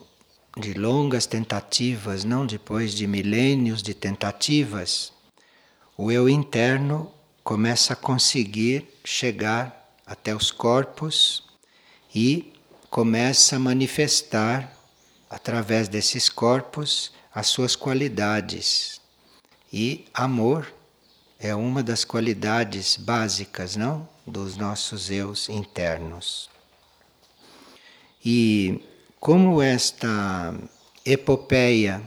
de 0.59 0.73
longas 0.73 1.25
tentativas, 1.25 2.23
não 2.23 2.45
depois 2.45 2.93
de 2.93 3.07
milênios 3.07 3.81
de 3.81 3.93
tentativas, 3.93 5.13
o 5.97 6.11
eu 6.11 6.29
interno 6.29 7.11
começa 7.43 7.93
a 7.93 7.95
conseguir 7.95 8.87
chegar 9.03 9.95
até 10.05 10.35
os 10.35 10.51
corpos 10.51 11.43
e 12.13 12.53
começa 12.89 13.55
a 13.55 13.59
manifestar 13.59 14.71
através 15.29 15.87
desses 15.87 16.29
corpos 16.29 17.11
as 17.33 17.47
suas 17.47 17.75
qualidades. 17.75 18.99
E 19.71 20.05
amor 20.13 20.73
é 21.39 21.55
uma 21.55 21.81
das 21.81 22.03
qualidades 22.03 22.97
básicas, 22.97 23.75
não, 23.75 24.07
dos 24.25 24.57
nossos 24.57 25.09
eus 25.09 25.47
internos. 25.47 26.49
E 28.23 28.83
como 29.19 29.61
esta 29.61 30.55
epopeia 31.05 32.01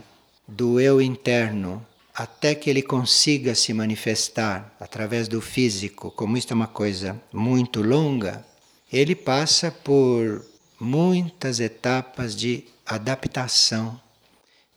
do 0.47 0.79
eu 0.79 0.99
interno 0.99 1.85
até 2.13 2.55
que 2.55 2.69
ele 2.69 2.81
consiga 2.81 3.53
se 3.53 3.71
manifestar 3.71 4.75
através 4.79 5.27
do 5.27 5.39
físico, 5.39 6.11
como 6.11 6.37
isto 6.37 6.51
é 6.51 6.55
uma 6.55 6.67
coisa 6.67 7.19
muito 7.31 7.81
longa, 7.83 8.43
ele 8.91 9.15
passa 9.15 9.71
por 9.71 10.43
muitas 10.79 11.59
etapas 11.59 12.35
de 12.35 12.65
adaptação. 12.85 13.99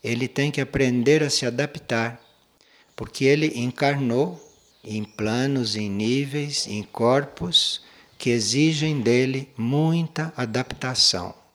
Ele 0.04 0.28
tem 0.28 0.50
que 0.50 0.60
aprender 0.60 1.22
a 1.22 1.30
se 1.30 1.46
adaptar, 1.46 2.20
porque 2.94 3.24
ele 3.24 3.58
encarnou 3.58 4.42
em 4.84 5.04
planos, 5.04 5.74
em 5.74 5.90
níveis, 5.90 6.66
em 6.66 6.82
corpos 6.82 7.82
que 8.18 8.30
exigem 8.30 9.00
dele 9.00 9.48
muita 9.56 10.32
adaptação. 10.36 11.45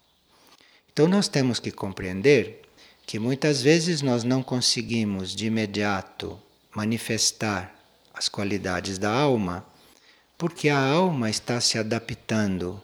Então 0.93 1.08
nós 1.08 1.27
temos 1.27 1.60
que 1.60 1.71
compreender 1.71 2.62
que 3.06 3.17
muitas 3.17 3.62
vezes 3.62 4.01
nós 4.01 4.23
não 4.23 4.43
conseguimos 4.43 5.36
de 5.36 5.45
imediato 5.47 6.38
manifestar 6.75 7.75
as 8.13 8.27
qualidades 8.27 8.97
da 8.97 9.12
alma, 9.12 9.65
porque 10.38 10.69
a 10.69 10.80
alma 10.80 11.30
está 11.30 11.62
se 11.62 11.77
adaptando 11.77 12.82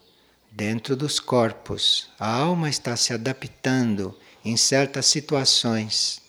dentro 0.52 0.96
dos 0.96 1.20
corpos, 1.20 2.10
a 2.20 2.30
alma 2.30 2.70
está 2.70 2.96
se 2.96 3.14
adaptando 3.14 4.18
em 4.44 4.56
certas 4.56 5.06
situações. 5.06 6.22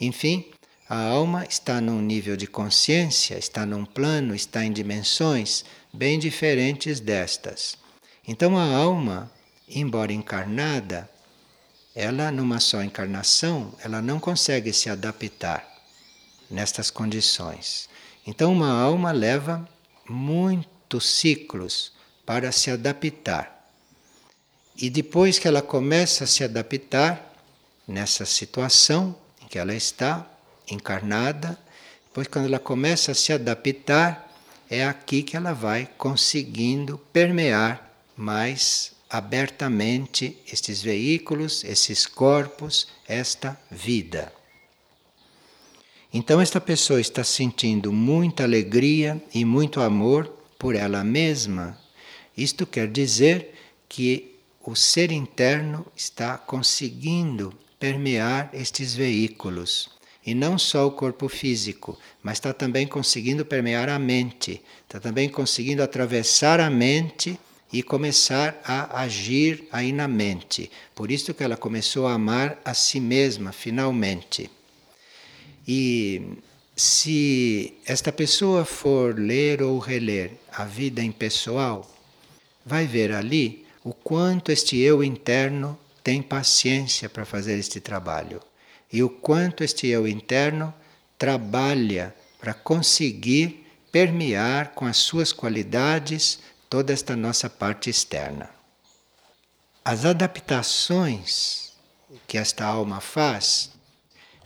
Enfim, 0.00 0.44
a 0.88 0.98
alma 0.98 1.44
está 1.48 1.80
num 1.80 2.00
nível 2.00 2.36
de 2.36 2.46
consciência, 2.46 3.38
está 3.38 3.64
num 3.64 3.84
plano, 3.84 4.34
está 4.34 4.64
em 4.64 4.72
dimensões 4.72 5.64
bem 5.92 6.18
diferentes 6.18 7.00
destas. 7.00 7.78
Então 8.26 8.58
a 8.58 8.64
alma, 8.64 9.32
embora 9.68 10.12
encarnada, 10.12 11.08
ela 11.94 12.30
numa 12.30 12.58
só 12.58 12.82
encarnação, 12.82 13.74
ela 13.82 14.00
não 14.00 14.18
consegue 14.18 14.72
se 14.72 14.88
adaptar 14.88 15.66
nestas 16.50 16.90
condições. 16.90 17.88
Então 18.26 18.52
uma 18.52 18.70
alma 18.70 19.10
leva 19.12 19.68
muitos 20.08 21.06
ciclos 21.08 21.92
para 22.24 22.52
se 22.52 22.70
adaptar. 22.70 23.68
E 24.76 24.88
depois 24.88 25.38
que 25.38 25.46
ela 25.46 25.60
começa 25.60 26.24
a 26.24 26.26
se 26.26 26.42
adaptar 26.42 27.32
nessa 27.86 28.24
situação 28.24 29.14
em 29.42 29.46
que 29.46 29.58
ela 29.58 29.74
está 29.74 30.26
encarnada, 30.70 31.58
depois 32.06 32.26
quando 32.26 32.46
ela 32.46 32.58
começa 32.58 33.12
a 33.12 33.14
se 33.14 33.32
adaptar, 33.32 34.30
é 34.70 34.86
aqui 34.86 35.22
que 35.22 35.36
ela 35.36 35.52
vai 35.52 35.88
conseguindo 35.98 36.96
permear 37.12 37.90
mais 38.16 38.91
abertamente 39.12 40.38
estes 40.50 40.80
veículos, 40.80 41.64
esses 41.64 42.06
corpos, 42.06 42.88
esta 43.06 43.60
vida. 43.70 44.32
Então, 46.10 46.40
esta 46.40 46.58
pessoa 46.58 46.98
está 46.98 47.22
sentindo 47.22 47.92
muita 47.92 48.44
alegria 48.44 49.22
e 49.34 49.44
muito 49.44 49.82
amor 49.82 50.26
por 50.58 50.74
ela 50.74 51.04
mesma. 51.04 51.78
Isto 52.34 52.64
quer 52.66 52.88
dizer 52.88 53.54
que 53.86 54.36
o 54.64 54.74
ser 54.74 55.12
interno 55.12 55.84
está 55.94 56.38
conseguindo 56.38 57.52
permear 57.78 58.48
estes 58.54 58.94
veículos. 58.94 59.90
E 60.24 60.34
não 60.34 60.56
só 60.56 60.86
o 60.86 60.92
corpo 60.92 61.28
físico, 61.28 61.98
mas 62.22 62.38
está 62.38 62.54
também 62.54 62.86
conseguindo 62.86 63.44
permear 63.44 63.90
a 63.90 63.98
mente, 63.98 64.62
está 64.84 64.98
também 64.98 65.28
conseguindo 65.28 65.82
atravessar 65.82 66.60
a 66.60 66.70
mente 66.70 67.38
e 67.72 67.82
começar 67.82 68.60
a 68.64 69.00
agir 69.00 69.66
aí 69.72 69.92
na 69.92 70.06
mente. 70.06 70.70
Por 70.94 71.10
isso 71.10 71.32
que 71.32 71.42
ela 71.42 71.56
começou 71.56 72.06
a 72.06 72.14
amar 72.14 72.60
a 72.64 72.74
si 72.74 73.00
mesma, 73.00 73.50
finalmente. 73.50 74.50
E 75.66 76.38
se 76.76 77.74
esta 77.86 78.12
pessoa 78.12 78.64
for 78.64 79.18
ler 79.18 79.62
ou 79.62 79.78
reler 79.78 80.32
a 80.52 80.64
vida 80.64 81.02
impessoal, 81.02 81.90
vai 82.64 82.86
ver 82.86 83.12
ali 83.12 83.64
o 83.84 83.92
quanto 83.92 84.52
este 84.52 84.78
eu 84.78 85.02
interno 85.02 85.78
tem 86.04 86.20
paciência 86.20 87.08
para 87.08 87.24
fazer 87.24 87.58
este 87.58 87.80
trabalho 87.80 88.40
e 88.92 89.02
o 89.02 89.08
quanto 89.08 89.64
este 89.64 89.86
eu 89.86 90.06
interno 90.06 90.72
trabalha 91.16 92.14
para 92.38 92.52
conseguir 92.52 93.66
permear 93.90 94.72
com 94.74 94.84
as 94.84 94.96
suas 94.96 95.32
qualidades 95.32 96.40
toda 96.72 96.90
esta 96.90 97.14
nossa 97.14 97.50
parte 97.50 97.90
externa. 97.90 98.48
As 99.84 100.06
adaptações 100.06 101.74
que 102.26 102.38
esta 102.38 102.64
alma 102.64 102.98
faz, 102.98 103.72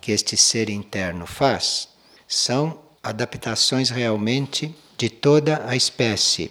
que 0.01 0.11
este 0.11 0.37
ser 0.37 0.69
interno 0.69 1.25
faz, 1.25 1.89
são 2.27 2.83
adaptações 3.01 3.91
realmente 3.91 4.75
de 4.99 5.09
toda 5.09 5.69
a 5.69 5.77
espécie. 5.77 6.51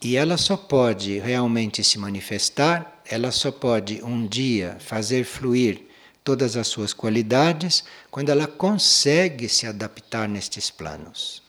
E 0.00 0.16
ela 0.16 0.38
só 0.38 0.56
pode 0.56 1.18
realmente 1.18 1.84
se 1.84 1.98
manifestar, 1.98 3.02
ela 3.04 3.30
só 3.30 3.52
pode 3.52 4.02
um 4.02 4.26
dia 4.26 4.78
fazer 4.80 5.24
fluir 5.24 5.82
todas 6.24 6.56
as 6.56 6.66
suas 6.66 6.94
qualidades 6.94 7.84
quando 8.10 8.30
ela 8.30 8.46
consegue 8.46 9.50
se 9.50 9.66
adaptar 9.66 10.26
nestes 10.26 10.70
planos. 10.70 11.42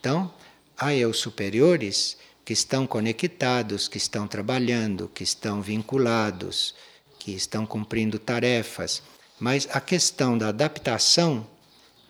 Então, 0.00 0.32
há 0.78 0.94
eu 0.94 1.12
superiores 1.12 2.21
que 2.44 2.52
estão 2.52 2.86
conectados, 2.86 3.88
que 3.88 3.98
estão 3.98 4.26
trabalhando, 4.26 5.10
que 5.14 5.22
estão 5.22 5.62
vinculados, 5.62 6.74
que 7.18 7.32
estão 7.32 7.64
cumprindo 7.64 8.18
tarefas. 8.18 9.02
Mas 9.38 9.68
a 9.70 9.80
questão 9.80 10.36
da 10.36 10.48
adaptação 10.48 11.46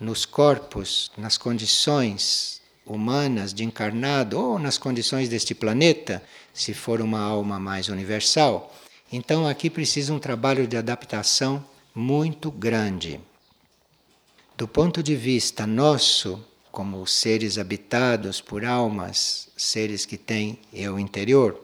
nos 0.01 0.25
corpos, 0.25 1.13
nas 1.17 1.37
condições 1.39 2.61
humanas 2.85 3.55
de 3.55 3.63
encarnado 3.63 4.39
ou 4.39 4.59
nas 4.59 4.77
condições 4.77 5.29
deste 5.29 5.55
planeta, 5.55 6.23
se 6.53 6.75
for 6.75 7.01
uma 7.01 7.21
alma 7.21 7.59
mais 7.61 7.89
universal, 7.89 8.75
Então 9.13 9.47
aqui 9.47 9.69
precisa 9.69 10.15
um 10.15 10.19
trabalho 10.19 10.67
de 10.67 10.75
adaptação 10.75 11.63
muito 11.95 12.51
grande. 12.51 13.21
Do 14.57 14.67
ponto 14.67 15.03
de 15.03 15.15
vista 15.15 15.67
nosso, 15.67 16.43
como 16.73 17.07
seres 17.07 17.59
habitados 17.59 18.41
por 18.41 18.65
almas, 18.65 19.49
seres 19.57 20.07
que 20.07 20.17
têm 20.17 20.59
eu 20.73 20.99
interior, 20.99 21.61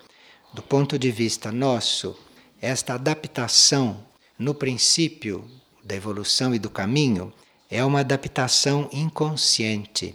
do 0.52 0.62
ponto 0.62 0.98
de 0.98 1.10
vista 1.10 1.50
nosso, 1.50 2.14
esta 2.60 2.94
adaptação 2.94 4.04
no 4.38 4.54
princípio 4.54 5.44
da 5.82 5.96
evolução 5.96 6.54
e 6.54 6.58
do 6.58 6.68
caminho 6.68 7.32
é 7.70 7.82
uma 7.82 8.00
adaptação 8.00 8.88
inconsciente. 8.92 10.14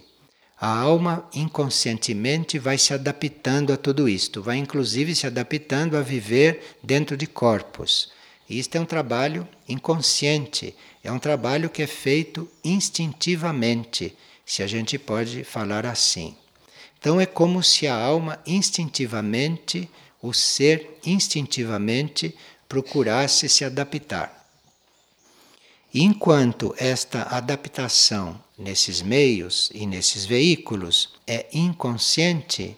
A 0.60 0.80
alma 0.80 1.28
inconscientemente 1.34 2.58
vai 2.58 2.78
se 2.78 2.94
adaptando 2.94 3.72
a 3.72 3.76
tudo 3.76 4.08
isto, 4.08 4.40
vai 4.40 4.58
inclusive 4.58 5.14
se 5.14 5.26
adaptando 5.26 5.96
a 5.96 6.02
viver 6.02 6.76
dentro 6.82 7.16
de 7.16 7.26
corpos. 7.26 8.12
Isto 8.48 8.76
é 8.76 8.80
um 8.80 8.86
trabalho 8.86 9.48
inconsciente, 9.68 10.74
é 11.02 11.10
um 11.10 11.18
trabalho 11.18 11.68
que 11.68 11.82
é 11.82 11.86
feito 11.86 12.48
instintivamente, 12.62 14.14
se 14.44 14.62
a 14.62 14.66
gente 14.66 14.98
pode 14.98 15.44
falar 15.44 15.86
assim. 15.86 16.36
Então 16.98 17.20
é 17.20 17.26
como 17.26 17.62
se 17.62 17.86
a 17.86 17.94
alma 17.94 18.38
instintivamente, 18.46 19.90
o 20.22 20.32
ser 20.32 20.98
instintivamente 21.04 22.34
procurasse 22.68 23.48
se 23.48 23.64
adaptar. 23.64 24.44
Enquanto 25.92 26.74
esta 26.76 27.22
adaptação 27.22 28.42
nesses 28.58 29.00
meios 29.00 29.70
e 29.72 29.86
nesses 29.86 30.24
veículos 30.24 31.10
é 31.26 31.46
inconsciente, 31.52 32.76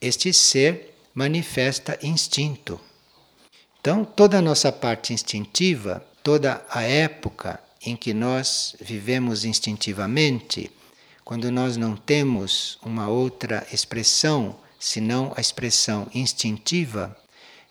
este 0.00 0.32
ser 0.32 0.94
manifesta 1.14 1.98
instinto. 2.02 2.80
Então, 3.80 4.04
toda 4.04 4.38
a 4.38 4.42
nossa 4.42 4.70
parte 4.70 5.12
instintiva, 5.12 6.04
toda 6.22 6.64
a 6.68 6.82
época 6.82 7.58
em 7.84 7.96
que 7.96 8.12
nós 8.12 8.76
vivemos 8.80 9.44
instintivamente, 9.44 10.70
quando 11.30 11.48
nós 11.48 11.76
não 11.76 11.94
temos 11.94 12.76
uma 12.84 13.06
outra 13.06 13.64
expressão 13.72 14.58
senão 14.80 15.32
a 15.36 15.40
expressão 15.40 16.10
instintiva, 16.12 17.16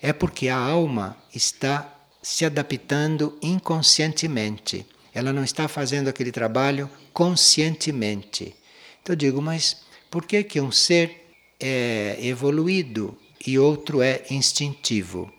é 0.02 0.14
porque 0.14 0.48
a 0.48 0.56
alma 0.56 1.18
está 1.36 1.94
se 2.22 2.46
adaptando 2.46 3.38
inconscientemente. 3.42 4.86
Ela 5.14 5.34
não 5.34 5.44
está 5.44 5.68
fazendo 5.68 6.08
aquele 6.08 6.32
trabalho 6.32 6.90
conscientemente. 7.12 8.56
Então 9.02 9.12
eu 9.12 9.18
digo, 9.18 9.42
mas 9.42 9.82
por 10.10 10.26
que 10.26 10.42
que 10.42 10.62
um 10.62 10.72
ser 10.72 11.30
é 11.60 12.18
evoluído 12.22 13.18
e 13.46 13.60
outro 13.60 14.02
é 14.02 14.24
instintivo? 14.30 15.30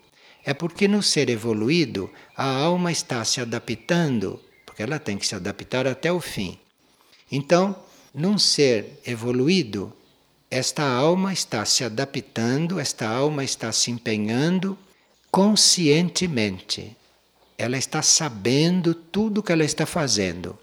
É 0.45 0.53
porque 0.53 0.87
no 0.87 1.01
ser 1.01 1.27
evoluído 1.27 2.07
a 2.37 2.45
alma 2.45 2.91
está 2.91 3.25
se 3.25 3.41
adaptando, 3.41 4.39
porque 4.63 4.83
ela 4.83 4.99
tem 4.99 5.17
que 5.17 5.25
se 5.25 5.33
adaptar 5.33 5.87
até 5.87 6.11
o 6.11 6.19
fim. 6.19 6.59
Então, 7.31 7.75
num 8.13 8.37
ser 8.37 8.99
evoluído, 9.05 9.93
esta 10.49 10.83
alma 10.83 11.31
está 11.31 11.63
se 11.63 11.83
adaptando, 11.83 12.79
esta 12.79 13.07
alma 13.07 13.43
está 13.43 13.71
se 13.71 13.89
empenhando 13.89 14.77
conscientemente. 15.31 16.95
Ela 17.57 17.77
está 17.77 18.01
sabendo 18.01 18.93
tudo 18.93 19.39
o 19.39 19.43
que 19.43 19.51
ela 19.51 19.63
está 19.63 19.85
fazendo. 19.85 20.59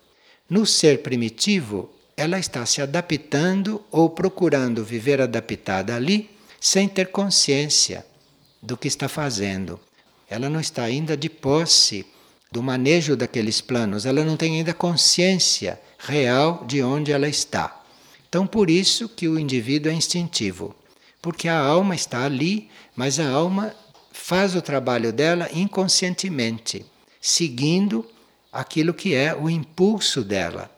No 0.48 0.66
ser 0.66 1.02
primitivo, 1.02 1.90
ela 2.16 2.38
está 2.38 2.66
se 2.66 2.82
adaptando 2.82 3.82
ou 3.90 4.10
procurando 4.10 4.84
viver 4.84 5.20
adaptada 5.20 5.94
ali 5.94 6.28
sem 6.60 6.88
ter 6.88 7.06
consciência 7.10 8.04
do 8.60 8.76
que 8.76 8.88
está 8.88 9.08
fazendo. 9.08 9.80
Ela 10.28 10.50
não 10.50 10.60
está 10.60 10.82
ainda 10.82 11.16
de 11.16 11.30
posse 11.30 12.04
do 12.50 12.62
manejo 12.62 13.16
daqueles 13.16 13.60
planos, 13.60 14.04
ela 14.04 14.24
não 14.24 14.36
tem 14.36 14.56
ainda 14.56 14.74
consciência 14.74 15.80
real 15.98 16.64
de 16.66 16.82
onde 16.82 17.12
ela 17.12 17.28
está. 17.28 17.82
Então, 18.28 18.46
por 18.46 18.70
isso 18.70 19.08
que 19.08 19.26
o 19.26 19.38
indivíduo 19.38 19.90
é 19.90 19.94
instintivo, 19.94 20.74
porque 21.20 21.48
a 21.48 21.58
alma 21.58 21.94
está 21.94 22.24
ali, 22.24 22.70
mas 22.94 23.18
a 23.18 23.28
alma 23.28 23.74
faz 24.12 24.54
o 24.54 24.62
trabalho 24.62 25.12
dela 25.12 25.48
inconscientemente, 25.52 26.84
seguindo 27.20 28.06
aquilo 28.52 28.94
que 28.94 29.14
é 29.14 29.34
o 29.34 29.48
impulso 29.48 30.22
dela. 30.22 30.70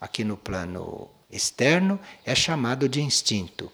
Aqui 0.00 0.24
no 0.24 0.36
plano 0.36 1.08
externo 1.30 1.98
é 2.24 2.34
chamado 2.34 2.88
de 2.88 3.00
instinto. 3.00 3.70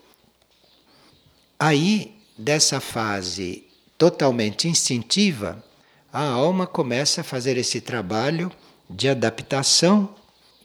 Aí, 1.59 2.17
dessa 2.37 2.81
fase 2.81 3.65
totalmente 3.97 4.67
instintiva, 4.67 5.65
a 6.13 6.25
alma 6.25 6.67
começa 6.67 7.21
a 7.21 7.25
fazer 7.25 7.57
esse 7.57 7.81
trabalho 7.81 8.51
de 8.91 9.09
adaptação 9.09 10.15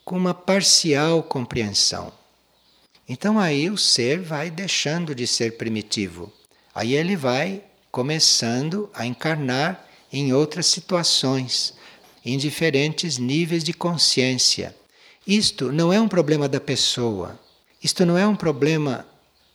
com 0.08 0.16
uma 0.16 0.34
parcial 0.34 1.22
compreensão. 1.22 2.14
Então 3.10 3.38
aí 3.38 3.70
o 3.70 3.78
ser 3.78 4.22
vai 4.22 4.50
deixando 4.50 5.14
de 5.14 5.28
ser 5.28 5.58
primitivo. 5.58 6.32
Aí 6.74 6.96
ele 6.96 7.18
vai 7.18 7.62
começando 7.92 8.90
a 8.94 9.06
encarnar 9.06 9.86
em 10.10 10.32
outras 10.32 10.68
situações, 10.68 11.74
em 12.24 12.38
diferentes 12.38 13.18
níveis 13.18 13.66
de 13.66 13.74
consciência. 13.74 14.74
Isto 15.28 15.74
não 15.74 15.92
é 15.92 16.00
um 16.00 16.08
problema 16.08 16.48
da 16.48 16.62
pessoa, 16.62 17.38
isto 17.84 18.06
não 18.06 18.18
é 18.18 18.26
um 18.26 18.36
problema 18.36 19.06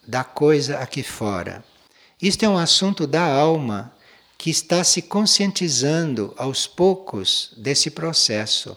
da 0.07 0.23
coisa 0.23 0.81
aqui 0.81 1.03
fora. 1.03 1.65
Isto 2.21 2.45
é 2.45 2.49
um 2.51 2.59
assunto 2.59 3.07
da 3.07 3.25
alma 3.25 3.91
que 4.37 4.51
está 4.51 4.85
se 4.85 5.01
conscientizando 5.01 6.35
aos 6.37 6.67
poucos 6.67 7.55
desse 7.57 7.91
processo. 7.91 8.77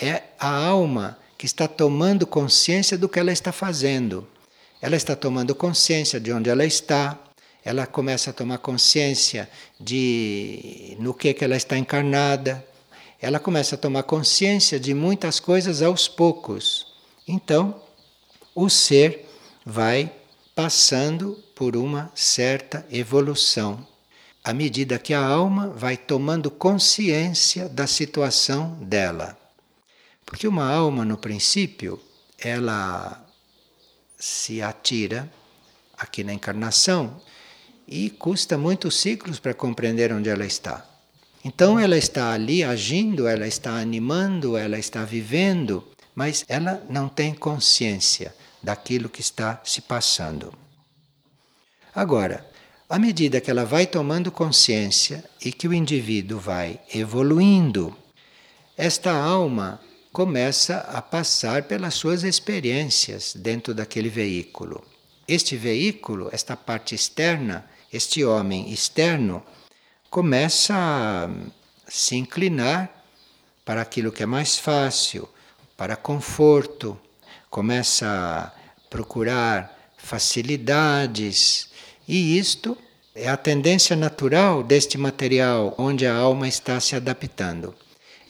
É 0.00 0.22
a 0.38 0.48
alma 0.48 1.18
que 1.36 1.46
está 1.46 1.68
tomando 1.68 2.26
consciência 2.26 2.98
do 2.98 3.08
que 3.08 3.18
ela 3.18 3.32
está 3.32 3.52
fazendo. 3.52 4.26
Ela 4.80 4.96
está 4.96 5.14
tomando 5.14 5.54
consciência 5.54 6.18
de 6.20 6.32
onde 6.32 6.50
ela 6.50 6.64
está, 6.64 7.18
ela 7.64 7.86
começa 7.86 8.30
a 8.30 8.32
tomar 8.32 8.58
consciência 8.58 9.48
de 9.78 10.96
no 10.98 11.12
que, 11.14 11.34
que 11.34 11.44
ela 11.44 11.56
está 11.56 11.76
encarnada, 11.76 12.64
ela 13.20 13.38
começa 13.38 13.74
a 13.74 13.78
tomar 13.78 14.04
consciência 14.04 14.78
de 14.80 14.94
muitas 14.94 15.38
coisas 15.38 15.82
aos 15.82 16.08
poucos. 16.08 16.86
Então, 17.26 17.82
o 18.54 18.68
ser 18.68 19.28
vai 19.64 20.10
passando 20.54 21.38
por 21.54 21.76
uma 21.76 22.10
certa 22.14 22.84
evolução, 22.90 23.86
à 24.42 24.52
medida 24.52 24.98
que 24.98 25.14
a 25.14 25.24
alma 25.24 25.68
vai 25.68 25.96
tomando 25.96 26.50
consciência 26.50 27.68
da 27.68 27.86
situação 27.86 28.76
dela. 28.80 29.37
Porque 30.28 30.46
uma 30.46 30.70
alma, 30.70 31.06
no 31.06 31.16
princípio, 31.16 31.98
ela 32.38 33.26
se 34.18 34.60
atira 34.60 35.32
aqui 35.96 36.22
na 36.22 36.34
encarnação 36.34 37.18
e 37.86 38.10
custa 38.10 38.58
muitos 38.58 38.96
ciclos 38.96 39.40
para 39.40 39.54
compreender 39.54 40.12
onde 40.12 40.28
ela 40.28 40.44
está. 40.44 40.86
Então 41.42 41.78
ela 41.80 41.96
está 41.96 42.32
ali 42.32 42.62
agindo, 42.62 43.26
ela 43.26 43.46
está 43.46 43.78
animando, 43.78 44.54
ela 44.54 44.78
está 44.78 45.02
vivendo, 45.02 45.82
mas 46.14 46.44
ela 46.46 46.84
não 46.90 47.08
tem 47.08 47.32
consciência 47.32 48.34
daquilo 48.62 49.08
que 49.08 49.22
está 49.22 49.62
se 49.64 49.80
passando. 49.80 50.52
Agora, 51.94 52.46
à 52.86 52.98
medida 52.98 53.40
que 53.40 53.50
ela 53.50 53.64
vai 53.64 53.86
tomando 53.86 54.30
consciência 54.30 55.24
e 55.42 55.50
que 55.50 55.66
o 55.66 55.72
indivíduo 55.72 56.38
vai 56.38 56.78
evoluindo, 56.92 57.96
esta 58.76 59.10
alma 59.10 59.80
começa 60.12 60.78
a 60.78 61.00
passar 61.02 61.64
pelas 61.64 61.94
suas 61.94 62.22
experiências 62.22 63.34
dentro 63.34 63.74
daquele 63.74 64.08
veículo. 64.08 64.84
Este 65.26 65.56
veículo, 65.56 66.28
esta 66.32 66.56
parte 66.56 66.94
externa, 66.94 67.68
este 67.92 68.24
homem 68.24 68.72
externo 68.72 69.42
começa 70.10 70.74
a 70.74 71.28
se 71.86 72.16
inclinar 72.16 72.90
para 73.64 73.82
aquilo 73.82 74.10
que 74.10 74.22
é 74.22 74.26
mais 74.26 74.58
fácil, 74.58 75.28
para 75.76 75.96
conforto, 75.96 76.98
começa 77.50 78.06
a 78.06 78.88
procurar 78.88 79.92
facilidades, 79.98 81.68
e 82.06 82.38
isto 82.38 82.76
é 83.14 83.28
a 83.28 83.36
tendência 83.36 83.94
natural 83.94 84.62
deste 84.62 84.96
material 84.96 85.74
onde 85.76 86.06
a 86.06 86.14
alma 86.14 86.48
está 86.48 86.80
se 86.80 86.96
adaptando. 86.96 87.74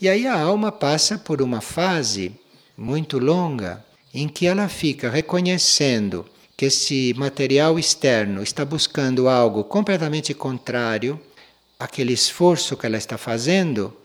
E 0.01 0.09
aí 0.09 0.27
a 0.27 0.41
alma 0.41 0.71
passa 0.71 1.19
por 1.19 1.43
uma 1.43 1.61
fase 1.61 2.33
muito 2.77 3.19
longa 3.19 3.85
em 4.15 4.29
que 4.29 4.47
ela 4.47 4.69
fica 4.69 5.11
reconhecendo 5.11 6.25
que 6.57 6.67
esse 6.67 7.13
material 7.17 7.79
externo 7.79 8.43
está 8.43 8.65
buscando 8.65 9.29
algo 9.29 9.65
completamente 9.65 10.33
contrário 10.35 11.21
àquele 11.79 12.13
esforço 12.13 12.77
que 12.77 12.87
ela 12.87 12.97
está 12.97 13.19
fazendo, 13.19 13.97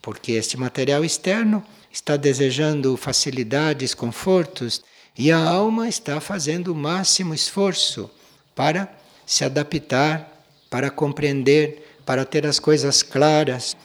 porque 0.00 0.32
este 0.32 0.56
material 0.56 1.04
externo 1.04 1.62
está 1.92 2.16
desejando 2.16 2.96
facilidades, 2.96 3.94
confortos, 3.94 4.82
e 5.16 5.32
a 5.32 5.38
alma 5.38 5.88
está 5.88 6.20
fazendo 6.20 6.72
o 6.72 6.74
máximo 6.74 7.34
esforço 7.34 8.10
para 8.54 8.90
se 9.26 9.44
adaptar, 9.44 10.44
para 10.70 10.90
compreender, 10.90 12.00
para 12.06 12.24
ter 12.24 12.46
as 12.46 12.58
coisas 12.58 13.02
claras. 13.02 13.76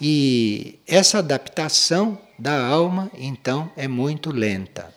E 0.00 0.78
essa 0.86 1.18
adaptação 1.18 2.18
da 2.38 2.64
alma, 2.66 3.10
então, 3.18 3.70
é 3.76 3.86
muito 3.86 4.30
lenta. 4.30 4.94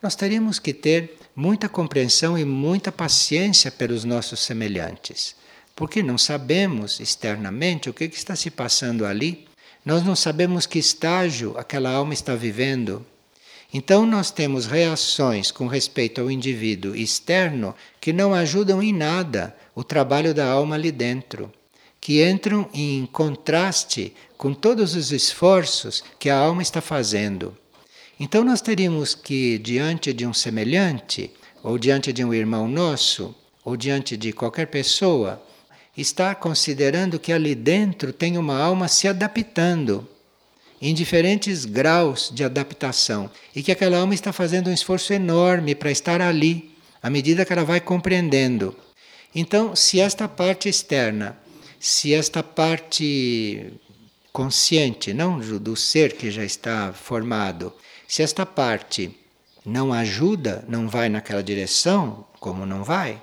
Nós 0.00 0.14
teríamos 0.14 0.60
que 0.60 0.72
ter 0.72 1.18
muita 1.34 1.68
compreensão 1.68 2.38
e 2.38 2.44
muita 2.44 2.92
paciência 2.92 3.70
pelos 3.70 4.04
nossos 4.04 4.40
semelhantes, 4.40 5.34
porque 5.74 6.02
não 6.02 6.16
sabemos 6.16 7.00
externamente 7.00 7.90
o 7.90 7.94
que 7.94 8.04
está 8.04 8.36
se 8.36 8.50
passando 8.50 9.04
ali, 9.04 9.46
nós 9.84 10.02
não 10.04 10.16
sabemos 10.16 10.64
que 10.64 10.78
estágio 10.78 11.56
aquela 11.58 11.90
alma 11.90 12.14
está 12.14 12.34
vivendo. 12.34 13.04
Então, 13.72 14.06
nós 14.06 14.30
temos 14.30 14.66
reações 14.66 15.50
com 15.50 15.66
respeito 15.66 16.20
ao 16.20 16.30
indivíduo 16.30 16.94
externo 16.94 17.74
que 18.00 18.12
não 18.12 18.32
ajudam 18.32 18.82
em 18.82 18.92
nada 18.92 19.56
o 19.74 19.84
trabalho 19.84 20.32
da 20.32 20.46
alma 20.46 20.76
ali 20.76 20.90
dentro, 20.90 21.52
que 22.00 22.24
entram 22.24 22.68
em 22.72 23.04
contraste 23.06 24.14
com 24.36 24.52
todos 24.52 24.94
os 24.94 25.12
esforços 25.12 26.02
que 26.18 26.28
a 26.28 26.36
alma 26.38 26.62
está 26.62 26.80
fazendo. 26.80 27.56
Então 28.18 28.44
nós 28.44 28.60
teríamos 28.60 29.14
que, 29.14 29.58
diante 29.58 30.12
de 30.12 30.26
um 30.26 30.32
semelhante, 30.32 31.30
ou 31.62 31.78
diante 31.78 32.12
de 32.12 32.24
um 32.24 32.32
irmão 32.32 32.68
nosso, 32.68 33.34
ou 33.64 33.76
diante 33.76 34.16
de 34.16 34.32
qualquer 34.32 34.66
pessoa, 34.66 35.42
estar 35.96 36.34
considerando 36.36 37.18
que 37.18 37.32
ali 37.32 37.54
dentro 37.54 38.12
tem 38.12 38.38
uma 38.38 38.58
alma 38.58 38.88
se 38.88 39.08
adaptando 39.08 40.06
em 40.80 40.94
diferentes 40.94 41.64
graus 41.64 42.30
de 42.32 42.44
adaptação 42.44 43.30
e 43.54 43.62
que 43.62 43.72
aquela 43.72 43.98
alma 43.98 44.14
está 44.14 44.32
fazendo 44.32 44.68
um 44.68 44.72
esforço 44.72 45.12
enorme 45.12 45.74
para 45.74 45.90
estar 45.90 46.20
ali, 46.20 46.70
à 47.02 47.08
medida 47.08 47.44
que 47.44 47.52
ela 47.52 47.64
vai 47.64 47.80
compreendendo. 47.80 48.76
Então, 49.34 49.74
se 49.74 50.00
esta 50.00 50.28
parte 50.28 50.68
externa, 50.68 51.36
se 51.80 52.14
esta 52.14 52.42
parte 52.42 53.72
consciente, 54.36 55.14
não 55.14 55.38
do 55.40 55.74
ser 55.74 56.12
que 56.12 56.30
já 56.30 56.44
está 56.44 56.92
formado. 56.92 57.72
Se 58.06 58.22
esta 58.22 58.44
parte 58.44 59.10
não 59.64 59.94
ajuda, 59.94 60.62
não 60.68 60.90
vai 60.90 61.08
naquela 61.08 61.42
direção, 61.42 62.26
como 62.38 62.66
não 62.66 62.84
vai, 62.84 63.22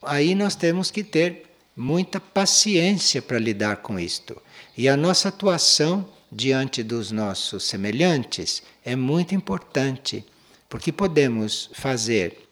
aí 0.00 0.32
nós 0.32 0.54
temos 0.54 0.92
que 0.92 1.02
ter 1.02 1.46
muita 1.76 2.20
paciência 2.20 3.20
para 3.20 3.36
lidar 3.36 3.78
com 3.78 3.98
isto. 3.98 4.40
E 4.78 4.88
a 4.88 4.96
nossa 4.96 5.28
atuação 5.28 6.08
diante 6.30 6.84
dos 6.84 7.10
nossos 7.10 7.64
semelhantes 7.64 8.62
é 8.84 8.94
muito 8.94 9.34
importante, 9.34 10.24
porque 10.68 10.92
podemos 10.92 11.68
fazer 11.74 12.48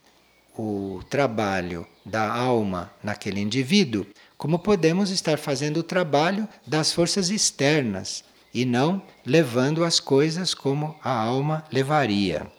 o 0.59 1.01
trabalho 1.09 1.87
da 2.05 2.29
alma 2.29 2.93
naquele 3.01 3.41
indivíduo 3.41 4.05
como 4.43 4.59
podemos 4.59 5.11
estar 5.11 5.39
fazendo 5.39 5.77
o 5.77 5.83
trabalho 5.85 6.49
das 6.67 6.93
forças 6.93 7.31
externas 7.31 8.25
e 8.53 8.65
não 8.65 9.01
levando 9.25 9.85
as 9.85 10.01
coisas 10.01 10.53
como 10.53 10.99
a 11.01 11.13
alma 11.13 11.65
levaria. 11.71 12.51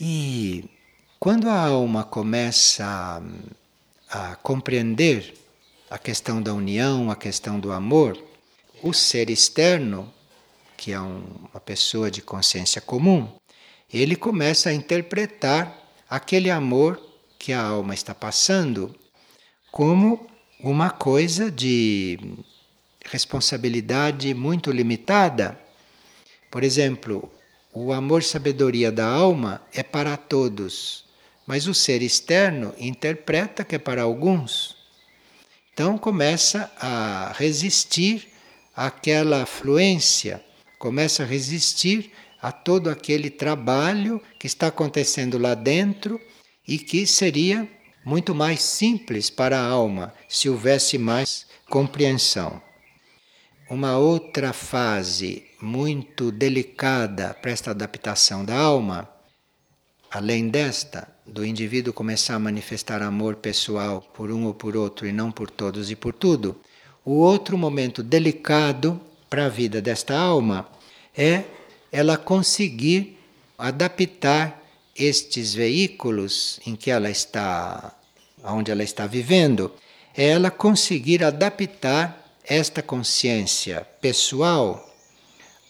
E 0.00 0.64
quando 1.20 1.50
a 1.50 1.66
alma 1.66 2.02
começa 2.02 3.22
a, 4.08 4.30
a 4.30 4.36
compreender 4.36 5.34
a 5.90 5.98
questão 5.98 6.40
da 6.40 6.54
união, 6.54 7.10
a 7.10 7.14
questão 7.14 7.60
do 7.60 7.72
amor, 7.72 8.16
o 8.82 8.94
ser 8.94 9.28
externo, 9.28 10.10
que 10.78 10.92
é 10.92 11.00
um, 11.00 11.24
uma 11.52 11.60
pessoa 11.60 12.10
de 12.10 12.22
consciência 12.22 12.80
comum, 12.80 13.28
ele 13.92 14.16
começa 14.16 14.70
a 14.70 14.74
interpretar 14.74 15.78
aquele 16.08 16.50
amor 16.50 16.98
que 17.38 17.52
a 17.52 17.62
alma 17.62 17.92
está 17.92 18.14
passando 18.14 18.94
como 19.70 20.31
uma 20.62 20.90
coisa 20.90 21.50
de 21.50 22.18
responsabilidade 23.04 24.32
muito 24.32 24.70
limitada. 24.70 25.58
Por 26.50 26.62
exemplo, 26.62 27.28
o 27.72 27.92
amor 27.92 28.20
e 28.22 28.24
sabedoria 28.24 28.92
da 28.92 29.06
alma 29.06 29.60
é 29.74 29.82
para 29.82 30.16
todos, 30.16 31.04
mas 31.44 31.66
o 31.66 31.74
ser 31.74 32.00
externo 32.00 32.72
interpreta 32.78 33.64
que 33.64 33.74
é 33.74 33.78
para 33.78 34.02
alguns. 34.02 34.76
Então 35.74 35.98
começa 35.98 36.70
a 36.78 37.32
resistir 37.36 38.28
àquela 38.76 39.44
fluência, 39.44 40.44
começa 40.78 41.24
a 41.24 41.26
resistir 41.26 42.12
a 42.40 42.52
todo 42.52 42.88
aquele 42.88 43.30
trabalho 43.30 44.22
que 44.38 44.46
está 44.46 44.68
acontecendo 44.68 45.38
lá 45.38 45.54
dentro 45.54 46.20
e 46.68 46.78
que 46.78 47.04
seria 47.04 47.68
muito 48.04 48.34
mais 48.34 48.62
simples 48.62 49.30
para 49.30 49.58
a 49.58 49.66
alma 49.66 50.12
se 50.28 50.48
houvesse 50.48 50.98
mais 50.98 51.46
compreensão. 51.68 52.60
Uma 53.70 53.96
outra 53.96 54.52
fase 54.52 55.44
muito 55.60 56.30
delicada 56.30 57.34
para 57.40 57.50
esta 57.50 57.70
adaptação 57.70 58.44
da 58.44 58.56
alma, 58.56 59.08
além 60.10 60.48
desta, 60.48 61.08
do 61.26 61.46
indivíduo 61.46 61.92
começar 61.92 62.34
a 62.34 62.38
manifestar 62.38 63.00
amor 63.00 63.36
pessoal 63.36 64.02
por 64.12 64.30
um 64.30 64.44
ou 64.46 64.52
por 64.52 64.76
outro 64.76 65.06
e 65.06 65.12
não 65.12 65.30
por 65.30 65.48
todos 65.48 65.90
e 65.90 65.96
por 65.96 66.12
tudo, 66.12 66.60
o 67.04 67.12
outro 67.12 67.56
momento 67.56 68.02
delicado 68.02 69.00
para 69.30 69.46
a 69.46 69.48
vida 69.48 69.80
desta 69.80 70.16
alma 70.16 70.68
é 71.16 71.44
ela 71.90 72.16
conseguir 72.16 73.18
adaptar 73.56 74.61
estes 74.96 75.54
veículos 75.54 76.60
em 76.66 76.76
que 76.76 76.90
ela 76.90 77.10
está, 77.10 77.96
onde 78.44 78.70
ela 78.70 78.82
está 78.82 79.06
vivendo, 79.06 79.72
é 80.16 80.28
ela 80.28 80.50
conseguir 80.50 81.24
adaptar 81.24 82.36
esta 82.44 82.82
consciência 82.82 83.86
pessoal 84.00 84.88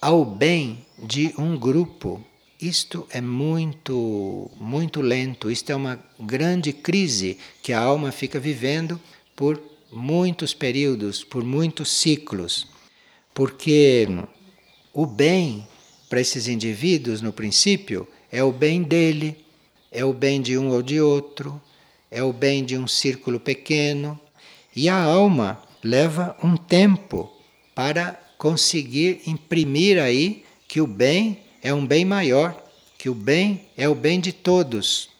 ao 0.01 0.25
bem 0.25 0.85
de 0.99 1.33
um 1.39 1.57
grupo. 1.57 2.25
Isto 2.61 3.07
é 3.11 3.21
muito, 3.21 4.51
muito 4.59 5.01
lento, 5.01 5.51
isto 5.51 5.71
é 5.71 5.77
uma 5.77 6.03
grande 6.19 6.73
crise 6.73 7.39
que 7.63 7.73
a 7.73 7.81
alma 7.81 8.11
fica 8.13 8.39
vivendo 8.39 9.01
por 9.35 9.61
muitos 9.91 10.55
períodos, 10.55 11.23
por 11.23 11.45
muitos 11.45 11.91
ciclos. 11.91 12.69
Porque 13.35 14.09
o 14.93 15.07
bem 15.07 15.67
para 16.09 16.21
esses 16.21 16.47
indivíduos, 16.47 17.23
no 17.23 17.33
princípio, 17.33 18.07
é 18.33 18.43
o 18.43 18.51
bem 18.51 18.83
dele, 18.83 19.37
é 19.91 20.05
o 20.05 20.13
bem 20.15 20.41
de 20.41 20.57
um 20.57 20.71
ou 20.71 20.83
de 20.83 21.01
outro, 21.01 21.61
é 22.11 22.23
o 22.23 22.33
bem 22.33 22.65
de 22.65 22.79
um 22.79 22.89
círculo 22.89 23.39
pequeno. 23.39 24.19
E 24.75 24.89
a 24.89 25.01
alma 25.01 25.63
leva 25.85 26.35
um 26.43 26.57
tempo 26.57 27.31
para 27.75 28.19
conseguir 28.39 29.21
imprimir 29.27 30.03
aí 30.03 30.45
que 30.67 30.81
o 30.81 30.87
bem 30.87 31.43
é 31.63 31.73
um 31.75 31.87
bem 31.87 32.07
maior, 32.07 32.61
que 32.99 33.11
o 33.11 33.15
bem 33.15 33.69
é 33.77 33.87
o 33.89 33.95
bem 33.95 34.19
de 34.19 34.33
todos. 34.33 35.11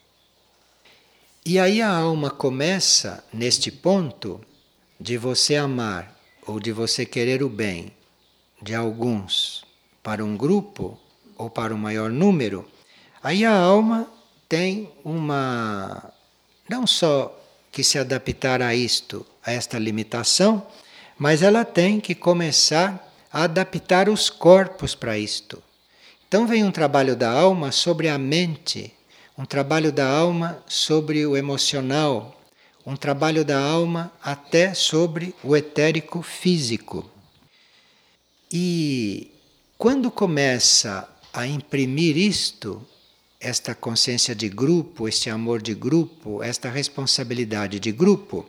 E 1.45 1.59
aí 1.59 1.83
a 1.83 1.91
alma 1.91 2.31
começa, 2.31 3.23
neste 3.33 3.71
ponto, 3.71 4.41
de 4.99 5.19
você 5.19 5.57
amar 5.57 6.19
ou 6.47 6.59
de 6.59 6.73
você 6.73 7.05
querer 7.05 7.43
o 7.43 7.49
bem 7.49 7.93
de 8.63 8.75
alguns 8.75 9.65
para 10.03 10.25
um 10.25 10.37
grupo 10.37 10.99
ou 11.37 11.51
para 11.51 11.75
um 11.75 11.79
maior 11.79 12.11
número, 12.11 12.65
Aí 13.23 13.45
a 13.45 13.55
alma 13.57 14.11
tem 14.49 14.91
uma. 15.05 16.13
não 16.69 16.87
só 16.87 17.39
que 17.71 17.85
se 17.85 17.99
adaptar 17.99 18.61
a 18.61 18.75
isto, 18.75 19.25
a 19.47 19.53
esta 19.53 19.79
limitação, 19.79 20.67
mas 21.17 21.41
ela 21.41 21.65
tem 21.65 22.01
que 22.01 22.15
começar 22.17 23.13
a 23.33 23.45
adaptar 23.45 24.09
os 24.09 24.29
corpos 24.29 24.95
para 24.95 25.17
isto. 25.17 25.63
Então 26.27 26.47
vem 26.47 26.65
um 26.65 26.73
trabalho 26.73 27.15
da 27.15 27.31
alma 27.31 27.71
sobre 27.71 28.09
a 28.09 28.19
mente, 28.19 28.93
um 29.39 29.45
trabalho 29.45 29.93
da 29.93 30.07
alma 30.07 30.63
sobre 30.67 31.25
o 31.25 31.37
emocional, 31.37 32.41
um 32.85 32.97
trabalho 32.97 33.45
da 33.45 33.59
alma 33.59 34.13
até 34.21 34.75
sobre 34.75 35.33
o 35.45 35.57
etérico 35.57 36.23
físico. 36.23 37.09
E 38.51 39.31
quando 39.79 40.11
começa 40.11 41.09
a 41.33 41.47
imprimir 41.47 42.17
isto, 42.17 42.87
esta 43.43 43.75
consciência 43.75 44.35
de 44.35 44.49
grupo, 44.49 45.09
este 45.09 45.29
amor 45.29 45.61
de 45.61 45.75
grupo, 45.75 46.43
esta 46.43 46.71
responsabilidade 46.71 47.81
de 47.81 47.91
grupo, 47.91 48.47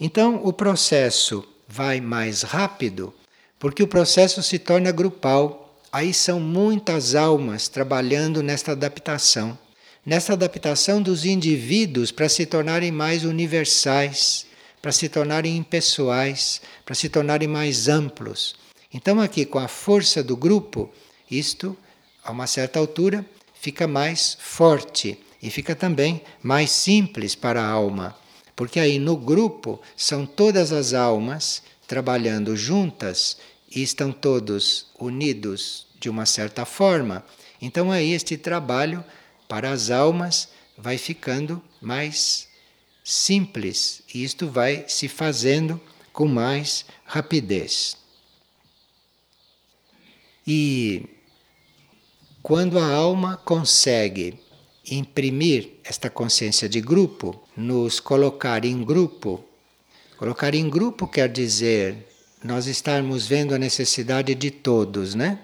então 0.00 0.40
o 0.44 0.52
processo 0.52 1.44
vai 1.66 2.00
mais 2.00 2.42
rápido, 2.42 3.12
porque 3.58 3.82
o 3.82 3.88
processo 3.88 4.42
se 4.42 4.58
torna 4.58 4.92
grupal. 4.92 5.76
Aí 5.90 6.14
são 6.14 6.38
muitas 6.38 7.14
almas 7.14 7.66
trabalhando 7.66 8.42
nesta 8.42 8.72
adaptação, 8.72 9.58
nesta 10.06 10.34
adaptação 10.34 11.02
dos 11.02 11.24
indivíduos 11.24 12.12
para 12.12 12.28
se 12.28 12.46
tornarem 12.46 12.92
mais 12.92 13.24
universais, 13.24 14.46
para 14.80 14.92
se 14.92 15.08
tornarem 15.08 15.56
impessoais, 15.56 16.60
para 16.84 16.94
se 16.94 17.08
tornarem 17.08 17.48
mais 17.48 17.88
amplos. 17.88 18.54
Então, 18.94 19.20
aqui, 19.20 19.44
com 19.44 19.58
a 19.58 19.68
força 19.68 20.22
do 20.22 20.36
grupo, 20.36 20.90
isto, 21.30 21.76
a 22.22 22.30
uma 22.30 22.46
certa 22.46 22.78
altura, 22.78 23.26
fica 23.60 23.86
mais 23.86 24.36
forte 24.40 25.18
e 25.42 25.50
fica 25.50 25.74
também 25.74 26.22
mais 26.42 26.70
simples 26.70 27.34
para 27.34 27.62
a 27.62 27.68
alma, 27.68 28.16
porque 28.56 28.80
aí 28.80 28.98
no 28.98 29.16
grupo 29.16 29.80
são 29.96 30.26
todas 30.26 30.72
as 30.72 30.94
almas 30.94 31.62
trabalhando 31.86 32.56
juntas 32.56 33.36
e 33.70 33.82
estão 33.82 34.12
todos 34.12 34.86
unidos 34.98 35.86
de 36.00 36.08
uma 36.08 36.26
certa 36.26 36.64
forma, 36.64 37.24
então 37.60 37.90
aí 37.90 38.12
este 38.12 38.36
trabalho 38.36 39.04
para 39.48 39.70
as 39.70 39.90
almas 39.90 40.48
vai 40.76 40.96
ficando 40.96 41.62
mais 41.80 42.48
simples 43.02 44.02
e 44.14 44.22
isto 44.22 44.48
vai 44.48 44.84
se 44.86 45.08
fazendo 45.08 45.80
com 46.12 46.26
mais 46.26 46.84
rapidez. 47.04 47.96
E 50.46 51.17
quando 52.48 52.78
a 52.78 52.86
alma 52.86 53.36
consegue 53.36 54.40
imprimir 54.90 55.74
esta 55.84 56.08
consciência 56.08 56.66
de 56.66 56.80
grupo, 56.80 57.38
nos 57.54 58.00
colocar 58.00 58.64
em 58.64 58.82
grupo, 58.82 59.44
colocar 60.16 60.54
em 60.54 60.66
grupo 60.66 61.06
quer 61.06 61.28
dizer 61.28 62.08
nós 62.42 62.66
estarmos 62.66 63.26
vendo 63.26 63.54
a 63.54 63.58
necessidade 63.58 64.34
de 64.34 64.50
todos, 64.50 65.14
né? 65.14 65.40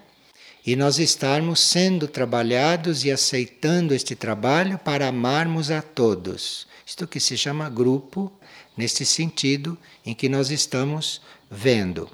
E 0.64 0.74
nós 0.74 0.98
estarmos 0.98 1.60
sendo 1.60 2.08
trabalhados 2.08 3.04
e 3.04 3.10
aceitando 3.10 3.92
este 3.92 4.14
trabalho 4.14 4.78
para 4.78 5.08
amarmos 5.08 5.70
a 5.70 5.82
todos. 5.82 6.66
Isto 6.86 7.06
que 7.06 7.20
se 7.20 7.36
chama 7.36 7.68
grupo, 7.68 8.32
neste 8.74 9.04
sentido 9.04 9.76
em 10.06 10.14
que 10.14 10.26
nós 10.26 10.50
estamos 10.50 11.20
vendo. 11.50 12.08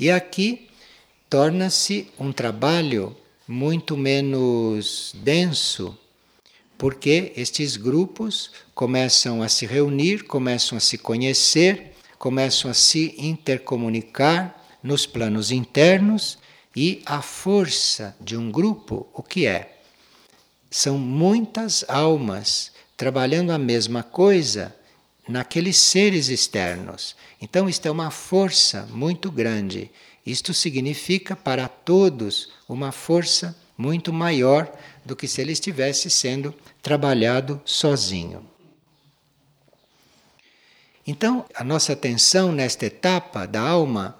E 0.00 0.10
aqui 0.10 0.68
torna-se 1.30 2.08
um 2.18 2.32
trabalho 2.32 3.16
muito 3.48 3.96
menos 3.96 5.14
denso, 5.16 5.96
porque 6.76 7.32
estes 7.34 7.78
grupos 7.78 8.50
começam 8.74 9.42
a 9.42 9.48
se 9.48 9.64
reunir, 9.64 10.24
começam 10.24 10.76
a 10.76 10.80
se 10.80 10.98
conhecer, 10.98 11.94
começam 12.18 12.70
a 12.70 12.74
se 12.74 13.14
intercomunicar 13.18 14.54
nos 14.82 15.06
planos 15.06 15.50
internos 15.50 16.38
e 16.76 17.02
a 17.06 17.22
força 17.22 18.14
de 18.20 18.36
um 18.36 18.50
grupo, 18.50 19.08
o 19.14 19.22
que 19.22 19.46
é? 19.46 19.78
São 20.70 20.98
muitas 20.98 21.84
almas 21.88 22.70
trabalhando 22.96 23.50
a 23.50 23.58
mesma 23.58 24.02
coisa 24.02 24.74
naqueles 25.28 25.76
seres 25.76 26.28
externos. 26.28 27.16
Então, 27.40 27.68
isto 27.68 27.86
é 27.86 27.90
uma 27.90 28.10
força 28.10 28.86
muito 28.90 29.30
grande. 29.30 29.90
Isto 30.28 30.52
significa 30.52 31.34
para 31.34 31.66
todos 31.68 32.50
uma 32.68 32.92
força 32.92 33.56
muito 33.78 34.12
maior 34.12 34.70
do 35.02 35.16
que 35.16 35.26
se 35.26 35.40
ele 35.40 35.52
estivesse 35.52 36.10
sendo 36.10 36.54
trabalhado 36.82 37.58
sozinho. 37.64 38.46
Então, 41.06 41.46
a 41.54 41.64
nossa 41.64 41.94
atenção 41.94 42.52
nesta 42.52 42.84
etapa 42.84 43.46
da 43.46 43.62
alma 43.62 44.18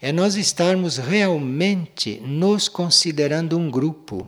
é 0.00 0.10
nós 0.12 0.34
estarmos 0.34 0.96
realmente 0.96 2.18
nos 2.20 2.66
considerando 2.66 3.58
um 3.58 3.70
grupo. 3.70 4.26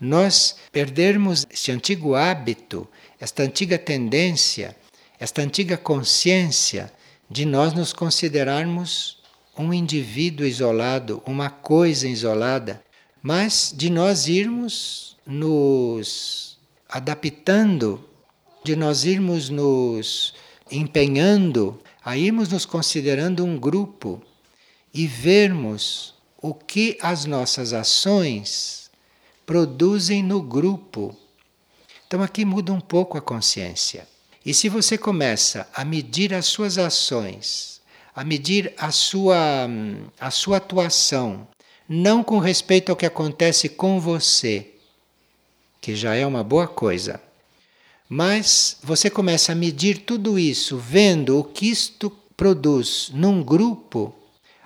Nós 0.00 0.56
perdermos 0.72 1.46
este 1.50 1.70
antigo 1.70 2.14
hábito, 2.14 2.88
esta 3.20 3.42
antiga 3.42 3.78
tendência, 3.78 4.74
esta 5.20 5.42
antiga 5.42 5.76
consciência 5.76 6.90
de 7.30 7.44
nós 7.44 7.74
nos 7.74 7.92
considerarmos 7.92 9.15
um 9.58 9.72
indivíduo 9.72 10.46
isolado, 10.46 11.22
uma 11.26 11.48
coisa 11.48 12.06
isolada, 12.06 12.82
mas 13.22 13.72
de 13.74 13.90
nós 13.90 14.28
irmos 14.28 15.16
nos 15.26 16.58
adaptando, 16.88 18.04
de 18.64 18.76
nós 18.76 19.04
irmos 19.04 19.48
nos 19.48 20.34
empenhando 20.70 21.80
a 22.04 22.16
irmos 22.16 22.48
nos 22.48 22.64
considerando 22.64 23.44
um 23.44 23.58
grupo 23.58 24.22
e 24.92 25.06
vermos 25.06 26.14
o 26.40 26.54
que 26.54 26.96
as 27.00 27.24
nossas 27.24 27.72
ações 27.72 28.90
produzem 29.44 30.22
no 30.22 30.42
grupo. 30.42 31.16
Então 32.06 32.22
aqui 32.22 32.44
muda 32.44 32.72
um 32.72 32.80
pouco 32.80 33.18
a 33.18 33.20
consciência. 33.20 34.06
E 34.44 34.54
se 34.54 34.68
você 34.68 34.96
começa 34.96 35.68
a 35.74 35.84
medir 35.84 36.32
as 36.32 36.46
suas 36.46 36.78
ações, 36.78 37.75
a 38.16 38.24
medir 38.24 38.72
a 38.78 38.90
sua, 38.90 39.68
a 40.18 40.30
sua 40.30 40.56
atuação, 40.56 41.46
não 41.86 42.24
com 42.24 42.38
respeito 42.38 42.88
ao 42.88 42.96
que 42.96 43.04
acontece 43.04 43.68
com 43.68 44.00
você, 44.00 44.70
que 45.82 45.94
já 45.94 46.14
é 46.14 46.26
uma 46.26 46.42
boa 46.42 46.66
coisa, 46.66 47.20
mas 48.08 48.78
você 48.82 49.10
começa 49.10 49.52
a 49.52 49.54
medir 49.54 49.98
tudo 49.98 50.38
isso, 50.38 50.78
vendo 50.78 51.38
o 51.38 51.44
que 51.44 51.68
isto 51.68 52.10
produz 52.34 53.10
num 53.12 53.42
grupo, 53.42 54.14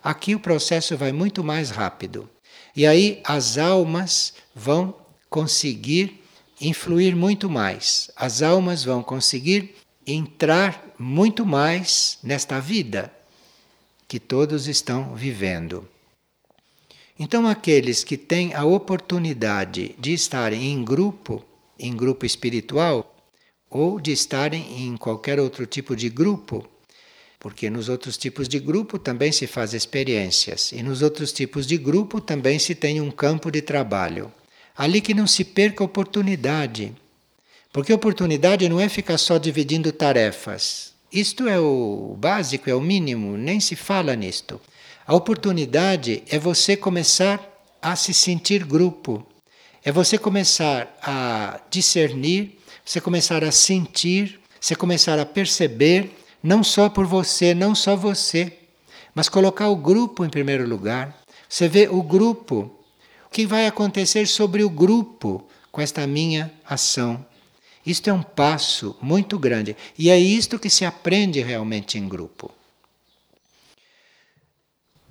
aqui 0.00 0.32
o 0.32 0.40
processo 0.40 0.96
vai 0.96 1.10
muito 1.10 1.42
mais 1.42 1.70
rápido. 1.70 2.30
E 2.76 2.86
aí 2.86 3.20
as 3.24 3.58
almas 3.58 4.32
vão 4.54 4.94
conseguir 5.28 6.22
influir 6.60 7.16
muito 7.16 7.50
mais. 7.50 8.12
As 8.14 8.42
almas 8.42 8.84
vão 8.84 9.02
conseguir 9.02 9.74
entrar 10.06 10.94
muito 10.98 11.44
mais 11.44 12.18
nesta 12.22 12.60
vida 12.60 13.10
que 14.10 14.18
todos 14.18 14.66
estão 14.66 15.14
vivendo. 15.14 15.88
Então, 17.16 17.46
aqueles 17.46 18.02
que 18.02 18.16
têm 18.16 18.52
a 18.54 18.64
oportunidade 18.64 19.94
de 20.00 20.12
estarem 20.12 20.72
em 20.72 20.84
grupo, 20.84 21.44
em 21.78 21.96
grupo 21.96 22.26
espiritual, 22.26 23.14
ou 23.70 24.00
de 24.00 24.10
estarem 24.10 24.84
em 24.84 24.96
qualquer 24.96 25.38
outro 25.38 25.64
tipo 25.64 25.94
de 25.94 26.08
grupo, 26.08 26.68
porque 27.38 27.70
nos 27.70 27.88
outros 27.88 28.16
tipos 28.16 28.48
de 28.48 28.58
grupo 28.58 28.98
também 28.98 29.30
se 29.30 29.46
faz 29.46 29.74
experiências 29.74 30.72
e 30.72 30.82
nos 30.82 31.02
outros 31.02 31.32
tipos 31.32 31.64
de 31.64 31.76
grupo 31.76 32.20
também 32.20 32.58
se 32.58 32.74
tem 32.74 33.00
um 33.00 33.12
campo 33.12 33.48
de 33.48 33.62
trabalho. 33.62 34.32
Ali 34.76 35.00
que 35.00 35.14
não 35.14 35.28
se 35.28 35.44
perca 35.44 35.84
oportunidade, 35.84 36.92
porque 37.72 37.92
oportunidade 37.92 38.68
não 38.68 38.80
é 38.80 38.88
ficar 38.88 39.18
só 39.18 39.38
dividindo 39.38 39.92
tarefas. 39.92 40.89
Isto 41.12 41.48
é 41.48 41.58
o 41.58 42.16
básico, 42.18 42.70
é 42.70 42.74
o 42.74 42.80
mínimo, 42.80 43.36
nem 43.36 43.58
se 43.60 43.74
fala 43.74 44.14
nisto. 44.14 44.60
A 45.06 45.14
oportunidade 45.14 46.22
é 46.28 46.38
você 46.38 46.76
começar 46.76 47.40
a 47.82 47.96
se 47.96 48.14
sentir 48.14 48.64
grupo, 48.64 49.26
é 49.84 49.90
você 49.90 50.16
começar 50.18 50.96
a 51.02 51.60
discernir 51.70 52.60
você 52.90 53.00
começar 53.00 53.44
a 53.44 53.52
sentir, 53.52 54.40
você 54.60 54.74
começar 54.74 55.16
a 55.20 55.24
perceber, 55.24 56.10
não 56.42 56.64
só 56.64 56.88
por 56.88 57.06
você, 57.06 57.54
não 57.54 57.72
só 57.72 57.94
você, 57.94 58.52
mas 59.14 59.28
colocar 59.28 59.68
o 59.68 59.76
grupo 59.76 60.24
em 60.24 60.28
primeiro 60.28 60.68
lugar. 60.68 61.16
Você 61.48 61.68
vê 61.68 61.88
o 61.88 62.02
grupo, 62.02 62.68
o 63.26 63.30
que 63.30 63.46
vai 63.46 63.68
acontecer 63.68 64.26
sobre 64.26 64.64
o 64.64 64.68
grupo 64.68 65.46
com 65.70 65.80
esta 65.80 66.04
minha 66.04 66.50
ação. 66.68 67.24
Isto 67.90 68.08
é 68.08 68.12
um 68.12 68.22
passo 68.22 68.94
muito 69.02 69.36
grande. 69.36 69.76
E 69.98 70.10
é 70.10 70.18
isto 70.18 70.60
que 70.60 70.70
se 70.70 70.84
aprende 70.84 71.40
realmente 71.40 71.98
em 71.98 72.08
grupo. 72.08 72.52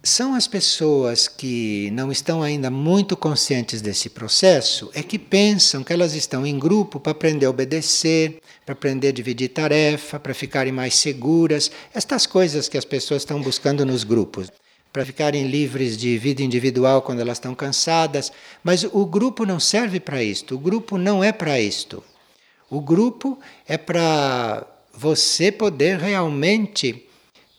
São 0.01 0.33
as 0.33 0.47
pessoas 0.47 1.27
que 1.27 1.91
não 1.91 2.09
estão 2.09 2.41
ainda 2.41 2.71
muito 2.71 3.17
conscientes 3.17 3.81
desse 3.81 4.09
processo, 4.09 4.89
é 4.93 5.03
que 5.03 5.19
pensam 5.19 5.83
que 5.83 5.91
elas 5.91 6.13
estão 6.13 6.47
em 6.47 6.57
grupo 6.57 7.01
para 7.01 7.11
aprender 7.11 7.47
a 7.47 7.49
obedecer, 7.49 8.41
para 8.65 8.71
aprender 8.71 9.09
a 9.09 9.11
dividir 9.11 9.49
tarefa, 9.49 10.17
para 10.17 10.33
ficarem 10.33 10.71
mais 10.71 10.95
seguras, 10.95 11.69
estas 11.93 12.25
coisas 12.25 12.69
que 12.69 12.77
as 12.77 12.85
pessoas 12.85 13.23
estão 13.23 13.41
buscando 13.41 13.85
nos 13.85 14.05
grupos, 14.05 14.49
para 14.93 15.05
ficarem 15.05 15.47
livres 15.47 15.97
de 15.97 16.17
vida 16.17 16.41
individual 16.41 17.01
quando 17.01 17.19
elas 17.19 17.37
estão 17.37 17.53
cansadas, 17.53 18.31
mas 18.63 18.85
o 18.85 19.05
grupo 19.05 19.45
não 19.45 19.59
serve 19.59 19.99
para 19.99 20.23
isto, 20.23 20.55
o 20.55 20.59
grupo 20.59 20.97
não 20.97 21.21
é 21.21 21.33
para 21.33 21.59
isto. 21.59 22.01
O 22.69 22.79
grupo 22.79 23.39
é 23.67 23.77
para 23.77 24.65
você 24.93 25.51
poder 25.51 25.97
realmente 25.97 27.07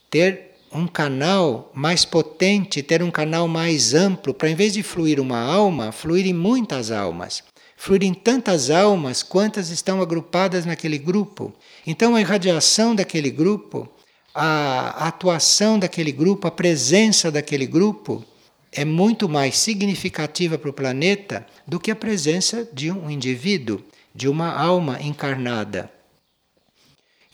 ter 0.09 0.51
um 0.73 0.87
canal 0.87 1.71
mais 1.75 2.05
potente, 2.05 2.83
ter 2.83 3.03
um 3.03 3.11
canal 3.11 3.49
mais 3.49 3.93
amplo, 3.93 4.33
para 4.33 4.49
em 4.49 4.55
vez 4.55 4.73
de 4.73 4.83
fluir 4.83 5.19
uma 5.19 5.41
alma, 5.41 5.91
fluir 5.91 6.27
em 6.27 6.33
muitas 6.33 6.91
almas. 6.91 7.43
Fluir 7.77 8.05
em 8.05 8.15
tantas 8.15 8.71
almas 8.71 9.23
quantas 9.23 9.71
estão 9.71 10.01
agrupadas 10.01 10.67
naquele 10.67 10.99
grupo. 10.99 11.53
Então 11.87 12.15
a 12.15 12.21
irradiação 12.21 12.95
daquele 12.95 13.31
grupo, 13.31 13.89
a 14.35 15.09
atuação 15.09 15.79
daquele 15.79 16.13
grupo, 16.13 16.47
a 16.47 16.51
presença 16.51 17.31
daquele 17.31 17.67
grupo 17.67 18.25
é 18.71 18.85
muito 18.85 19.29
mais 19.29 19.57
significativa 19.57 20.57
para 20.57 20.71
o 20.71 20.75
planeta 20.75 21.45
do 21.67 21.81
que 21.81 21.91
a 21.91 21.97
presença 21.97 22.69
de 22.73 22.93
um 22.93 23.11
indivíduo, 23.11 23.83
de 24.15 24.29
uma 24.29 24.53
alma 24.53 25.01
encarnada. 25.01 25.91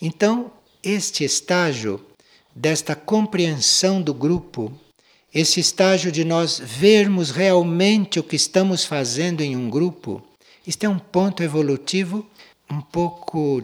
Então, 0.01 0.51
este 0.83 1.23
estágio 1.23 2.05
desta 2.55 2.95
compreensão 2.95 4.01
do 4.01 4.13
grupo, 4.13 4.71
esse 5.33 5.59
estágio 5.59 6.11
de 6.11 6.23
nós 6.23 6.59
vermos 6.59 7.31
realmente 7.31 8.19
o 8.19 8.23
que 8.23 8.35
estamos 8.35 8.85
fazendo 8.85 9.41
em 9.41 9.55
um 9.55 9.69
grupo, 9.69 10.23
isto 10.65 10.83
é 10.83 10.89
um 10.89 10.99
ponto 10.99 11.43
evolutivo 11.43 12.25
um 12.69 12.81
pouco 12.81 13.61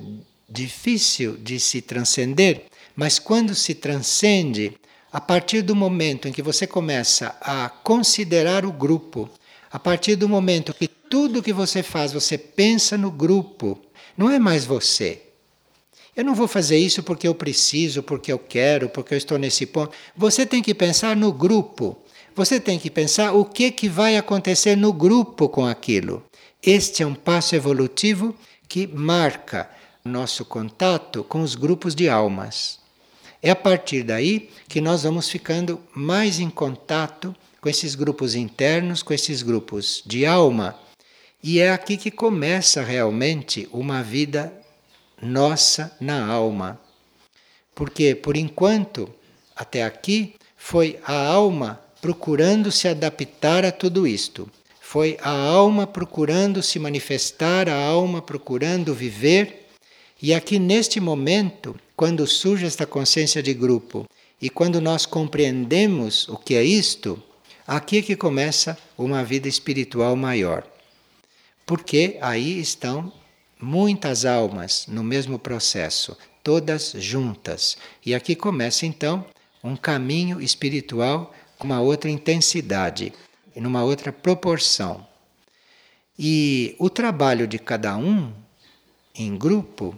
difícil 0.50 1.36
de 1.38 1.60
se 1.60 1.82
transcender, 1.82 2.66
mas 2.96 3.20
quando 3.20 3.56
se 3.56 3.76
transcende, 3.76 4.78
a 5.12 5.20
partir 5.20 5.62
do 5.62 5.76
momento 5.76 6.28
em 6.28 6.32
que 6.32 6.42
você 6.42 6.66
começa 6.66 7.36
a 7.42 7.70
considerar 7.70 8.66
o 8.66 8.72
grupo, 8.72 9.30
a 9.72 9.78
partir 9.78 10.16
do 10.16 10.30
momento 10.30 10.74
que 10.74 10.88
tudo 11.14 11.44
que 11.44 11.54
você 11.54 11.84
faz 11.84 12.12
você 12.12 12.40
pensa 12.40 12.98
no 12.98 13.12
grupo, 13.12 13.80
não 14.18 14.32
é 14.32 14.40
mais 14.40 14.66
você. 14.66 15.22
Eu 16.16 16.26
não 16.26 16.34
vou 16.34 16.48
fazer 16.48 16.76
isso 16.80 17.04
porque 17.04 17.28
eu 17.28 17.36
preciso, 17.36 18.02
porque 18.02 18.34
eu 18.34 18.40
quero, 18.40 18.90
porque 18.90 19.14
eu 19.14 19.18
estou 19.20 19.38
nesse 19.38 19.68
ponto. 19.68 19.96
Você 20.18 20.44
tem 20.44 20.60
que 20.60 20.74
pensar 20.74 21.16
no 21.16 21.32
grupo. 21.32 21.96
Você 22.36 22.60
tem 22.60 22.80
que 22.80 22.90
pensar 22.90 23.32
o 23.34 23.46
que, 23.46 23.70
que 23.70 23.88
vai 23.88 24.18
acontecer 24.18 24.76
no 24.76 24.92
grupo 24.92 25.48
com 25.48 25.68
aquilo. 25.68 26.24
Este 26.64 27.04
é 27.04 27.06
um 27.06 27.14
passo 27.14 27.56
evolutivo 27.56 28.34
que 28.68 28.88
marca 28.88 29.70
nosso 30.04 30.44
contato 30.44 31.24
com 31.24 31.44
os 31.44 31.54
grupos 31.54 31.94
de 31.94 32.10
almas. 32.10 32.80
É 33.40 33.52
a 33.52 33.56
partir 33.56 34.02
daí 34.02 34.50
que 34.68 34.82
nós 34.82 35.04
vamos 35.04 35.30
ficando 35.30 35.80
mais 35.94 36.40
em 36.40 36.50
contato 36.50 37.36
com 37.62 37.70
esses 37.70 37.94
grupos 37.94 38.34
internos, 38.34 39.04
com 39.04 39.14
esses 39.14 39.44
grupos 39.44 40.02
de 40.08 40.26
alma. 40.26 40.82
E 41.44 41.60
é 41.60 41.72
aqui 41.72 41.98
que 41.98 42.10
começa 42.10 42.82
realmente 42.82 43.68
uma 43.72 44.02
vida 44.02 44.54
nossa 45.22 45.96
na 46.00 46.26
alma. 46.26 46.80
Porque, 47.76 48.16
por 48.16 48.38
enquanto, 48.38 49.10
até 49.56 49.84
aqui, 49.84 50.36
foi 50.56 50.98
a 51.06 51.14
alma 51.14 51.82
procurando 52.02 52.72
se 52.72 52.88
adaptar 52.88 53.66
a 53.66 53.72
tudo 53.72 54.08
isto. 54.08 54.50
Foi 54.80 55.18
a 55.22 55.32
alma 55.32 55.86
procurando 55.86 56.64
se 56.64 56.80
manifestar, 56.80 57.68
a 57.68 57.76
alma 57.76 58.22
procurando 58.22 58.94
viver 58.94 59.64
e 60.26 60.34
aqui 60.34 60.58
neste 60.58 61.02
momento, 61.02 61.76
quando 61.98 62.26
surge 62.26 62.66
esta 62.66 62.86
consciência 62.86 63.44
de 63.44 63.54
grupo 63.54 64.06
e 64.42 64.50
quando 64.50 64.80
nós 64.80 65.06
compreendemos 65.06 66.30
o 66.30 66.38
que 66.38 66.56
é 66.56 66.64
isto, 66.64 67.22
aqui 67.68 67.98
é 67.98 68.02
que 68.02 68.16
começa 68.16 68.78
uma 68.98 69.22
vida 69.22 69.50
espiritual 69.50 70.16
maior. 70.16 70.66
Porque 71.66 72.18
aí 72.22 72.60
estão 72.60 73.12
muitas 73.60 74.26
almas 74.26 74.86
no 74.88 75.04
mesmo 75.04 75.40
processo, 75.40 76.18
todas 76.44 76.94
juntas. 76.98 77.78
E 78.06 78.14
aqui 78.14 78.36
começa 78.36 78.86
então 78.86 79.26
um 79.64 79.76
caminho 79.76 80.42
espiritual 80.42 81.34
com 81.58 81.66
uma 81.66 81.80
outra 81.80 82.10
intensidade 82.10 83.14
numa 83.56 83.84
outra 83.84 84.12
proporção. 84.12 85.06
E 86.18 86.76
o 86.80 86.90
trabalho 86.90 87.48
de 87.48 87.58
cada 87.58 87.96
um 87.98 88.32
em 89.16 89.38
grupo 89.38 89.96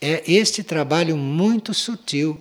é 0.00 0.22
este 0.30 0.62
trabalho 0.62 1.16
muito 1.16 1.72
sutil 1.74 2.40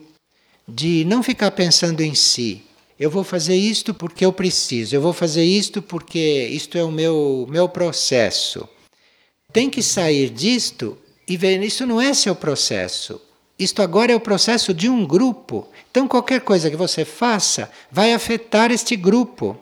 de 0.68 1.04
não 1.06 1.22
ficar 1.22 1.52
pensando 1.52 2.02
em 2.02 2.14
si. 2.14 2.64
Eu 3.00 3.10
vou 3.10 3.24
fazer 3.24 3.56
isto 3.56 3.94
porque 3.94 4.26
eu 4.26 4.34
preciso, 4.34 4.94
eu 4.94 5.00
vou 5.00 5.14
fazer 5.14 5.46
isto 5.46 5.82
porque 5.82 6.50
isto 6.52 6.78
é 6.78 6.84
o 6.84 6.92
meu, 6.92 7.48
meu 7.50 7.70
processo. 7.70 8.68
Tem 9.54 9.70
que 9.70 9.82
sair 9.82 10.30
disto 10.30 10.98
e 11.26 11.38
ver, 11.38 11.64
isso 11.64 11.86
não 11.88 12.02
é 12.02 12.14
seu 12.14 12.36
processo. 12.36 13.22
Isto 13.58 13.82
agora 13.82 14.12
é 14.12 14.16
o 14.16 14.20
processo 14.20 14.74
de 14.74 14.90
um 14.90 15.06
grupo. 15.06 15.70
Então, 15.90 16.10
qualquer 16.10 16.42
coisa 16.42 16.70
que 16.70 16.76
você 16.76 17.06
faça 17.06 17.72
vai 17.90 18.14
afetar 18.14 18.70
este 18.70 18.98
grupo. 18.98 19.58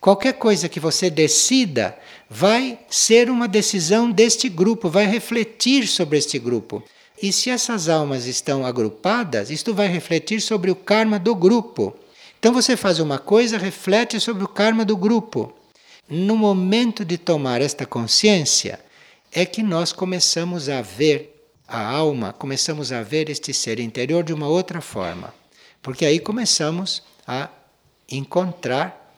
Qualquer 0.00 0.32
coisa 0.34 0.66
que 0.66 0.80
você 0.80 1.10
decida 1.10 1.98
vai 2.30 2.78
ser 2.88 3.28
uma 3.28 3.46
decisão 3.46 4.10
deste 4.10 4.48
grupo, 4.48 4.88
vai 4.88 5.04
refletir 5.04 5.86
sobre 5.86 6.16
este 6.16 6.38
grupo. 6.38 6.82
E 7.22 7.30
se 7.30 7.50
essas 7.50 7.90
almas 7.90 8.24
estão 8.24 8.64
agrupadas, 8.64 9.50
isto 9.50 9.74
vai 9.74 9.88
refletir 9.88 10.40
sobre 10.40 10.70
o 10.70 10.74
karma 10.76 11.18
do 11.18 11.34
grupo. 11.34 11.94
Então 12.40 12.54
você 12.54 12.74
faz 12.74 12.98
uma 12.98 13.18
coisa, 13.18 13.58
reflete 13.58 14.18
sobre 14.18 14.42
o 14.42 14.48
karma 14.48 14.82
do 14.82 14.96
grupo. 14.96 15.52
No 16.08 16.34
momento 16.34 17.04
de 17.04 17.18
tomar 17.18 17.60
esta 17.60 17.84
consciência, 17.84 18.80
é 19.30 19.44
que 19.44 19.62
nós 19.62 19.92
começamos 19.92 20.70
a 20.70 20.80
ver 20.80 21.36
a 21.68 21.86
alma, 21.86 22.32
começamos 22.32 22.92
a 22.92 23.02
ver 23.02 23.28
este 23.28 23.52
ser 23.52 23.78
interior 23.78 24.24
de 24.24 24.32
uma 24.32 24.48
outra 24.48 24.80
forma. 24.80 25.34
Porque 25.82 26.06
aí 26.06 26.18
começamos 26.18 27.02
a 27.26 27.50
encontrar 28.10 29.14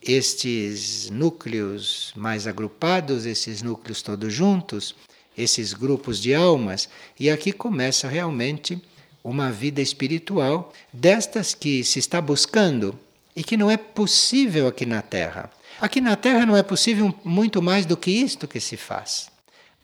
estes 0.00 1.10
núcleos 1.10 2.14
mais 2.16 2.46
agrupados, 2.46 3.26
esses 3.26 3.60
núcleos 3.60 4.00
todos 4.00 4.32
juntos, 4.32 4.94
esses 5.36 5.74
grupos 5.74 6.18
de 6.18 6.34
almas, 6.34 6.88
e 7.20 7.28
aqui 7.28 7.52
começa 7.52 8.08
realmente 8.08 8.82
uma 9.22 9.50
vida 9.50 9.80
espiritual 9.80 10.72
destas 10.92 11.54
que 11.54 11.84
se 11.84 11.98
está 11.98 12.20
buscando 12.20 12.98
e 13.34 13.42
que 13.42 13.56
não 13.56 13.70
é 13.70 13.76
possível 13.76 14.66
aqui 14.66 14.84
na 14.84 15.02
Terra. 15.02 15.50
Aqui 15.80 16.00
na 16.00 16.16
Terra 16.16 16.44
não 16.44 16.56
é 16.56 16.62
possível 16.62 17.14
muito 17.24 17.62
mais 17.62 17.86
do 17.86 17.96
que 17.96 18.10
isto 18.10 18.48
que 18.48 18.60
se 18.60 18.76
faz. 18.76 19.30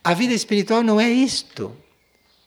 A 0.02 0.14
vida 0.14 0.34
espiritual 0.34 0.82
não 0.82 1.00
é 1.00 1.10
isto. 1.10 1.74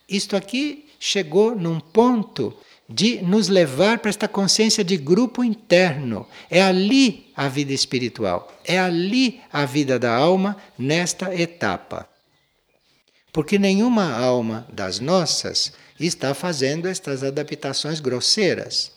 Isto 0.07 0.35
aqui 0.35 0.85
chegou 0.99 1.55
num 1.55 1.79
ponto 1.79 2.55
de 2.87 3.21
nos 3.21 3.47
levar 3.47 3.99
para 3.99 4.09
esta 4.09 4.27
consciência 4.27 4.83
de 4.83 4.97
grupo 4.97 5.43
interno. 5.43 6.27
É 6.49 6.61
ali 6.61 7.31
a 7.35 7.47
vida 7.47 7.73
espiritual, 7.73 8.51
é 8.65 8.77
ali 8.77 9.41
a 9.51 9.65
vida 9.65 9.97
da 9.97 10.13
alma 10.13 10.57
nesta 10.77 11.33
etapa. 11.33 12.07
Porque 13.31 13.57
nenhuma 13.57 14.13
alma 14.13 14.67
das 14.71 14.99
nossas 14.99 15.73
está 16.07 16.33
fazendo 16.33 16.87
estas 16.87 17.23
adaptações 17.23 17.99
grosseiras. 17.99 18.91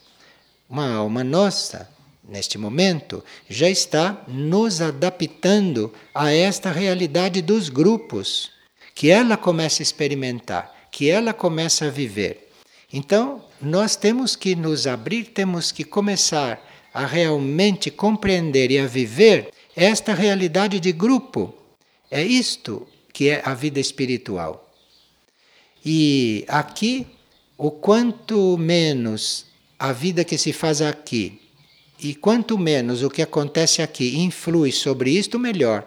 Uma 0.69 0.93
alma 0.93 1.23
nossa, 1.23 1.89
neste 2.27 2.57
momento, 2.57 3.23
já 3.49 3.69
está 3.69 4.23
nos 4.27 4.81
adaptando 4.81 5.93
a 6.15 6.33
esta 6.33 6.71
realidade 6.71 7.43
dos 7.43 7.69
grupos, 7.69 8.51
que 8.95 9.11
ela 9.11 9.37
começa 9.37 9.83
a 9.83 9.85
experimentar, 9.85 10.89
que 10.91 11.11
ela 11.11 11.33
começa 11.33 11.87
a 11.87 11.91
viver. 11.91 12.51
Então, 12.93 13.45
nós 13.61 13.97
temos 13.97 14.37
que 14.37 14.55
nos 14.55 14.87
abrir, 14.87 15.25
temos 15.25 15.73
que 15.73 15.85
começar 15.85 16.65
a 16.93 17.05
realmente 17.05 17.91
compreender 17.91 18.71
e 18.71 18.79
a 18.79 18.87
viver 18.87 19.51
esta 19.75 20.15
realidade 20.15 20.79
de 20.79 20.93
grupo. 20.93 21.53
É 22.09 22.23
isto 22.23 22.87
que 23.13 23.29
é 23.29 23.43
a 23.45 23.53
vida 23.53 23.81
espiritual. 23.81 24.64
E 25.85 26.45
aqui, 26.49 27.07
o 27.59 27.71
quanto 27.71 28.57
menos 28.57 29.47
a 29.79 29.93
vida 29.93 30.25
que 30.25 30.39
se 30.39 30.53
faz 30.53 30.81
aqui 30.81 31.41
e 32.01 32.15
quanto 32.15 32.59
menos 32.59 33.03
o 33.03 33.11
que 33.11 33.23
acontece 33.23 33.83
aqui 33.83 34.19
influi 34.19 34.73
sobre 34.73 35.11
isto, 35.11 35.39
melhor. 35.39 35.87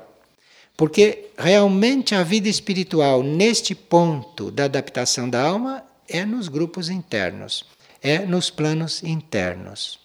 Porque 0.75 1.29
realmente 1.37 2.13
a 2.13 2.23
vida 2.23 2.47
espiritual, 2.47 3.23
neste 3.23 3.73
ponto 3.73 4.51
da 4.51 4.65
adaptação 4.65 5.29
da 5.29 5.41
alma, 5.41 5.83
é 6.07 6.23
nos 6.25 6.47
grupos 6.47 6.89
internos, 6.89 7.65
é 8.01 8.19
nos 8.19 8.49
planos 8.49 9.03
internos. 9.03 9.99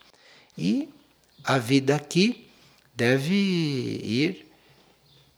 E 0.57 0.89
a 1.45 1.59
vida 1.59 1.95
aqui 1.95 2.49
deve 2.95 3.35
ir 3.35 4.47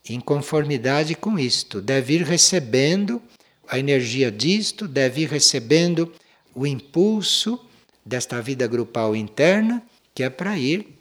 em 0.09 0.21
conformidade 0.21 1.15
com 1.15 1.39
isto, 1.39 1.81
deve 1.81 2.15
ir 2.15 2.23
recebendo 2.23 3.21
a 3.69 3.79
energia 3.79 4.31
disto, 4.31 4.87
deve 4.87 5.23
ir 5.23 5.29
recebendo 5.29 6.13
o 6.55 6.67
impulso 6.67 7.61
desta 8.05 8.41
vida 8.41 8.67
grupal 8.67 9.17
interna, 9.17 9.83
que 10.15 10.23
é 10.23 10.31
para 10.31 10.59
ir 10.59 10.99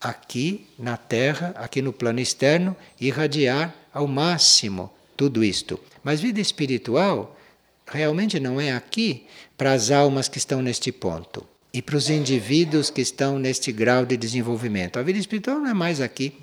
aqui 0.00 0.66
na 0.78 0.96
Terra, 0.96 1.54
aqui 1.56 1.80
no 1.80 1.92
plano 1.92 2.20
externo, 2.20 2.76
irradiar 3.00 3.74
ao 3.92 4.06
máximo 4.06 4.92
tudo 5.16 5.42
isto. 5.42 5.80
Mas 6.02 6.20
vida 6.20 6.40
espiritual 6.40 7.38
realmente 7.86 8.38
não 8.38 8.60
é 8.60 8.72
aqui 8.72 9.26
para 9.56 9.72
as 9.72 9.90
almas 9.90 10.28
que 10.28 10.38
estão 10.38 10.60
neste 10.60 10.90
ponto 10.92 11.46
e 11.72 11.80
para 11.80 11.96
os 11.96 12.10
indivíduos 12.10 12.90
que 12.90 13.00
estão 13.00 13.38
neste 13.38 13.72
grau 13.72 14.04
de 14.04 14.16
desenvolvimento. 14.16 14.98
A 14.98 15.02
vida 15.02 15.18
espiritual 15.18 15.58
não 15.58 15.70
é 15.70 15.74
mais 15.74 16.00
aqui. 16.00 16.34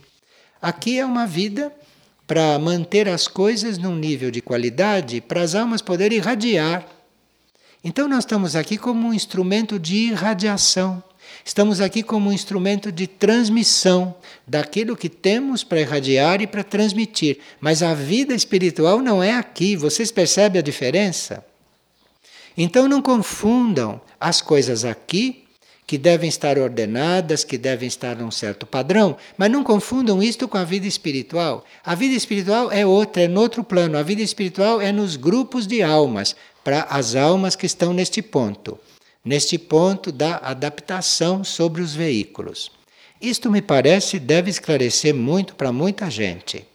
Aqui 0.62 0.99
é 0.99 1.06
uma 1.06 1.26
vida 1.26 1.72
para 2.32 2.58
manter 2.58 3.10
as 3.10 3.28
coisas 3.28 3.78
num 3.78 3.94
nível 3.94 4.32
de 4.32 4.40
qualidade 4.40 5.20
para 5.20 5.42
as 5.42 5.54
almas 5.54 5.82
poderem 5.82 6.18
irradiar. 6.18 6.88
Então, 7.84 8.08
nós 8.08 8.20
estamos 8.20 8.56
aqui 8.56 8.78
como 8.78 9.10
um 9.10 9.14
instrumento 9.14 9.78
de 9.78 9.98
irradiação. 9.98 11.04
Estamos 11.44 11.82
aqui 11.82 12.02
como 12.02 12.30
um 12.30 12.32
instrumento 12.32 12.90
de 12.90 13.06
transmissão 13.06 14.16
daquilo 14.48 14.96
que 14.96 15.10
temos 15.10 15.66
para 15.66 15.82
irradiar 15.82 16.42
e 16.42 16.48
para 16.48 16.64
transmitir. 16.64 17.40
Mas 17.60 17.84
a 17.84 17.94
vida 17.94 18.34
espiritual 18.34 19.00
não 19.00 19.22
é 19.22 19.34
aqui. 19.36 19.76
Vocês 19.76 20.10
percebem 20.10 20.60
a 20.60 20.64
diferença? 20.64 21.44
Então 22.56 22.88
não 22.88 23.02
confundam 23.02 24.00
as 24.18 24.42
coisas 24.42 24.86
aqui 24.86 25.41
que 25.92 25.98
devem 25.98 26.30
estar 26.30 26.58
ordenadas, 26.58 27.44
que 27.44 27.58
devem 27.58 27.86
estar 27.86 28.16
num 28.16 28.32
certo 28.32 28.66
padrão, 28.66 29.18
mas 29.38 29.52
não 29.52 29.62
confundam 29.62 30.24
isto 30.24 30.48
com 30.48 30.58
a 30.58 30.64
vida 30.64 30.88
espiritual. 30.88 31.66
A 31.84 31.96
vida 31.96 32.16
espiritual 32.16 32.72
é 32.72 32.86
outra, 32.86 33.24
é 33.24 33.28
no 33.28 33.42
outro 33.42 33.62
plano. 33.62 33.98
A 33.98 34.02
vida 34.02 34.22
espiritual 34.22 34.80
é 34.80 34.89
nos 34.94 35.18
grupos 35.18 35.68
de 35.68 35.84
almas, 35.84 36.34
para 36.64 36.84
as 36.84 37.14
almas 37.14 37.58
que 37.58 37.66
estão 37.66 37.92
neste 37.92 38.22
ponto 38.22 38.80
neste 39.26 39.58
ponto 39.58 40.14
da 40.14 40.38
adaptação 40.38 41.44
sobre 41.44 41.82
os 41.82 41.94
veículos. 41.94 42.72
Isto 43.22 43.52
me 43.52 43.62
parece 43.62 44.18
deve 44.18 44.50
esclarecer 44.50 45.14
muito 45.14 45.56
para 45.56 45.74
muita 45.74 46.10
gente, 46.10 46.66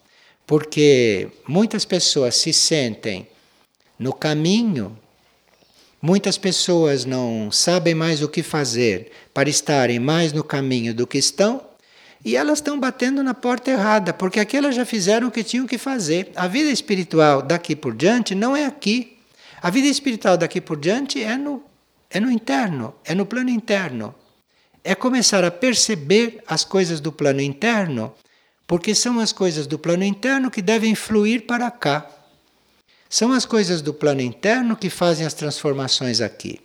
porque 0.47 1.29
muitas 1.49 1.87
pessoas 1.87 2.37
se 2.37 2.53
sentem 2.53 3.27
no 3.99 4.13
caminho, 4.13 4.95
muitas 6.01 6.39
pessoas 6.39 7.05
não 7.05 7.51
sabem 7.51 7.95
mais 7.95 8.23
o 8.23 8.29
que 8.29 8.43
fazer 8.43 9.11
para 9.33 9.49
estarem 9.49 9.99
mais 9.99 10.33
no 10.33 10.45
caminho 10.45 10.95
do 10.95 11.07
que 11.07 11.19
estão, 11.19 11.65
e 12.25 12.37
elas 12.37 12.59
estão 12.59 12.79
batendo 12.79 13.23
na 13.23 13.35
porta 13.35 13.71
errada, 13.71 14.13
porque 14.13 14.41
aqui 14.41 14.57
elas 14.57 14.75
já 14.75 14.85
fizeram 14.85 15.29
o 15.29 15.31
que 15.31 15.45
tinham 15.45 15.67
que 15.67 15.79
fazer. 15.79 16.33
A 16.35 16.49
vida 16.49 16.71
espiritual 16.71 17.41
daqui 17.41 17.77
por 17.77 17.95
diante 17.95 18.35
não 18.35 18.57
é 18.57 18.67
aqui. 18.67 19.17
A 19.63 19.71
vida 19.71 19.87
espiritual 19.87 20.37
daqui 20.37 20.61
por 20.61 20.77
diante 20.77 21.23
é 21.23 21.37
no, 21.37 21.63
é 22.11 22.19
no 22.19 22.31
interno, 22.31 22.95
é 23.05 23.15
no 23.15 23.27
plano 23.27 23.51
interno 23.51 24.15
é 24.87 24.95
começar 24.95 25.43
a 25.43 25.51
perceber 25.51 26.41
as 26.47 26.65
coisas 26.65 27.01
do 27.01 27.11
plano 27.11 27.41
interno, 27.41 28.15
porque 28.69 28.95
são 28.95 29.19
as 29.19 29.33
coisas 29.33 29.67
do 29.67 29.79
plano 29.79 30.05
interno 30.05 30.49
que 30.49 30.63
devem 30.63 30.95
fluir 30.95 31.45
para 31.45 31.69
cá. 31.73 32.09
São 33.09 33.33
as 33.33 33.45
coisas 33.45 33.81
do 33.81 33.95
plano 33.95 34.21
interno 34.21 34.77
que 34.77 34.91
fazem 34.91 35.27
as 35.27 35.35
transformações 35.35 36.21
aqui. 36.21 36.61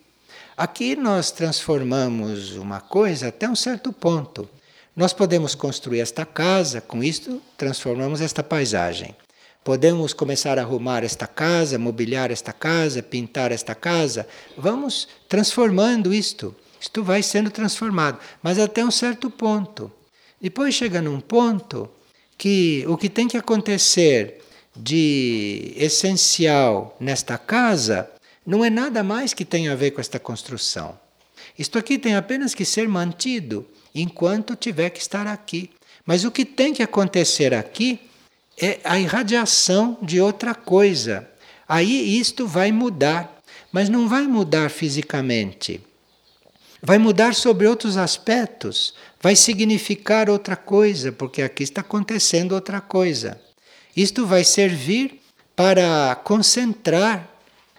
Aqui 0.58 0.96
nós 0.96 1.32
transformamos 1.32 2.56
uma 2.56 2.82
coisa 2.82 3.28
até 3.28 3.48
um 3.48 3.56
certo 3.56 3.94
ponto. 3.94 4.50
Nós 4.96 5.14
podemos 5.14 5.56
construir 5.56 6.00
esta 6.00 6.26
casa, 6.26 6.82
com 6.82 7.04
isto 7.04 7.42
transformamos 7.58 8.22
esta 8.22 8.44
paisagem. 8.44 9.16
Podemos 9.64 10.12
começar 10.12 10.58
a 10.58 10.64
arrumar 10.64 11.04
esta 11.04 11.28
casa, 11.28 11.78
mobiliar 11.78 12.32
esta 12.32 12.52
casa, 12.52 13.04
pintar 13.04 13.52
esta 13.52 13.76
casa. 13.76 14.28
Vamos 14.58 15.08
transformando 15.30 16.12
isto. 16.12 16.56
Isto 16.80 17.04
vai 17.04 17.22
sendo 17.22 17.52
transformado, 17.52 18.18
mas 18.42 18.58
até 18.58 18.84
um 18.84 18.89
certo 18.89 19.30
ponto. 19.30 19.92
Depois 20.42 20.74
chega 20.74 21.00
num 21.00 21.20
ponto 21.20 21.88
que 22.36 22.84
o 22.88 22.98
que 22.98 23.08
tem 23.08 23.28
que 23.28 23.38
acontecer 23.38 24.41
de 24.76 25.74
essencial 25.76 26.95
nesta 26.99 27.38
casa 27.38 28.09
não 28.45 28.63
é 28.63 28.69
nada 28.69 29.03
mais 29.03 29.34
que 29.34 29.45
tenha 29.45 29.72
a 29.72 29.76
ver 29.76 29.91
com 29.91 30.01
esta 30.01 30.19
construção. 30.19 30.99
Isto 31.57 31.78
aqui 31.78 31.97
tem 31.97 32.15
apenas 32.15 32.55
que 32.55 32.65
ser 32.65 32.88
mantido 32.88 33.67
enquanto 33.93 34.55
tiver 34.55 34.89
que 34.89 34.99
estar 34.99 35.28
aqui. 35.28 35.69
Mas 36.05 36.24
o 36.24 36.32
que 36.32 36.45
tem 36.45 36.74
que 36.74 36.82
acontecer 36.82 37.53
aqui 37.53 37.99
é 38.59 38.80
a 38.84 38.99
irradiação 38.99 39.97
de 40.01 40.19
outra 40.19 40.55
coisa. 40.55 41.30
Aí 41.67 42.19
isto 42.19 42.47
vai 42.47 42.72
mudar, 42.72 43.41
mas 43.72 43.89
não 43.89 44.07
vai 44.07 44.24
mudar 44.24 44.69
fisicamente 44.69 45.82
vai 46.82 46.97
mudar 46.97 47.36
sobre 47.36 47.67
outros 47.67 47.95
aspectos, 47.95 48.93
vai 49.22 49.36
significar 49.36 50.30
outra 50.30 50.55
coisa, 50.55 51.11
porque 51.11 51.41
aqui 51.41 51.63
está 51.63 51.82
acontecendo 51.82 52.53
outra 52.53 52.82
coisa. 52.82 53.39
Isto 53.96 54.26
vai 54.26 54.44
servir 54.44 55.22
para 55.56 56.16
concentrar 56.24 57.30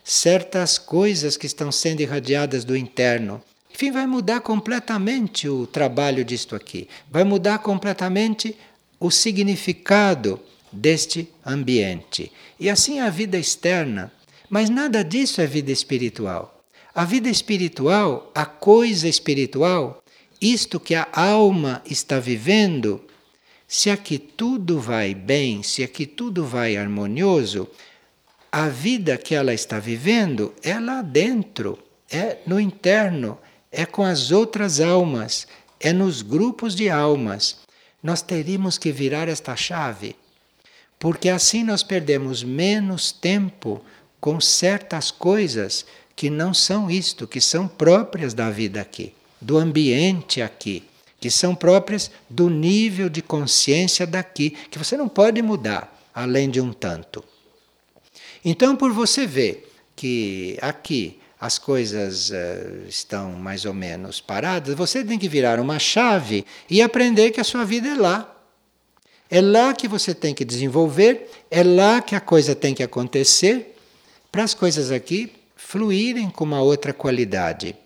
certas 0.04 0.78
coisas 0.78 1.36
que 1.36 1.46
estão 1.46 1.70
sendo 1.72 2.00
irradiadas 2.00 2.64
do 2.64 2.76
interno. 2.76 3.42
Enfim, 3.74 3.90
vai 3.90 4.06
mudar 4.06 4.40
completamente 4.40 5.48
o 5.48 5.66
trabalho 5.66 6.24
disto 6.24 6.54
aqui, 6.54 6.88
vai 7.10 7.24
mudar 7.24 7.58
completamente 7.60 8.56
o 9.00 9.10
significado 9.10 10.38
deste 10.70 11.28
ambiente. 11.44 12.30
E 12.58 12.68
assim 12.70 13.00
a 13.00 13.10
vida 13.10 13.38
externa. 13.38 14.12
Mas 14.48 14.68
nada 14.68 15.02
disso 15.02 15.40
é 15.40 15.46
vida 15.46 15.72
espiritual. 15.72 16.62
A 16.94 17.04
vida 17.04 17.30
espiritual, 17.30 18.30
a 18.34 18.44
coisa 18.44 19.08
espiritual, 19.08 20.02
isto 20.40 20.78
que 20.78 20.94
a 20.94 21.08
alma 21.14 21.82
está 21.86 22.18
vivendo, 22.20 23.02
se 23.74 23.88
aqui 23.88 24.18
tudo 24.18 24.78
vai 24.78 25.14
bem, 25.14 25.62
se 25.62 25.82
aqui 25.82 26.04
tudo 26.04 26.44
vai 26.44 26.76
harmonioso, 26.76 27.66
a 28.52 28.68
vida 28.68 29.16
que 29.16 29.34
ela 29.34 29.54
está 29.54 29.78
vivendo 29.78 30.52
é 30.62 30.78
lá 30.78 31.00
dentro, 31.00 31.78
é 32.10 32.36
no 32.46 32.60
interno, 32.60 33.38
é 33.70 33.86
com 33.86 34.02
as 34.02 34.30
outras 34.30 34.78
almas, 34.78 35.46
é 35.80 35.90
nos 35.90 36.20
grupos 36.20 36.74
de 36.74 36.90
almas. 36.90 37.60
Nós 38.02 38.20
teríamos 38.20 38.76
que 38.76 38.92
virar 38.92 39.26
esta 39.26 39.56
chave, 39.56 40.16
porque 40.98 41.30
assim 41.30 41.64
nós 41.64 41.82
perdemos 41.82 42.44
menos 42.44 43.10
tempo 43.10 43.82
com 44.20 44.38
certas 44.38 45.10
coisas 45.10 45.86
que 46.14 46.28
não 46.28 46.52
são 46.52 46.90
isto, 46.90 47.26
que 47.26 47.40
são 47.40 47.66
próprias 47.66 48.34
da 48.34 48.50
vida 48.50 48.82
aqui, 48.82 49.14
do 49.40 49.56
ambiente 49.56 50.42
aqui, 50.42 50.84
que 51.22 51.30
são 51.30 51.54
próprias 51.54 52.10
do 52.28 52.50
nível 52.50 53.08
de 53.08 53.22
consciência 53.22 54.04
daqui, 54.04 54.50
que 54.68 54.76
você 54.76 54.96
não 54.96 55.08
pode 55.08 55.40
mudar 55.40 55.96
além 56.12 56.50
de 56.50 56.60
um 56.60 56.72
tanto. 56.72 57.22
Então, 58.44 58.74
por 58.74 58.92
você 58.92 59.24
ver 59.24 59.72
que 59.94 60.58
aqui 60.60 61.20
as 61.40 61.60
coisas 61.60 62.30
uh, 62.30 62.88
estão 62.88 63.34
mais 63.34 63.64
ou 63.64 63.72
menos 63.72 64.20
paradas, 64.20 64.74
você 64.74 65.04
tem 65.04 65.16
que 65.16 65.28
virar 65.28 65.60
uma 65.60 65.78
chave 65.78 66.44
e 66.68 66.82
aprender 66.82 67.30
que 67.30 67.40
a 67.40 67.44
sua 67.44 67.64
vida 67.64 67.86
é 67.86 67.94
lá. 67.94 68.28
É 69.30 69.40
lá 69.40 69.72
que 69.74 69.86
você 69.86 70.12
tem 70.12 70.34
que 70.34 70.44
desenvolver, 70.44 71.30
é 71.48 71.62
lá 71.62 72.02
que 72.02 72.16
a 72.16 72.20
coisa 72.20 72.52
tem 72.52 72.74
que 72.74 72.82
acontecer, 72.82 73.76
para 74.32 74.42
as 74.42 74.54
coisas 74.54 74.90
aqui 74.90 75.32
fluírem 75.54 76.28
com 76.28 76.42
uma 76.42 76.60
outra 76.60 76.92
qualidade, 76.92 77.76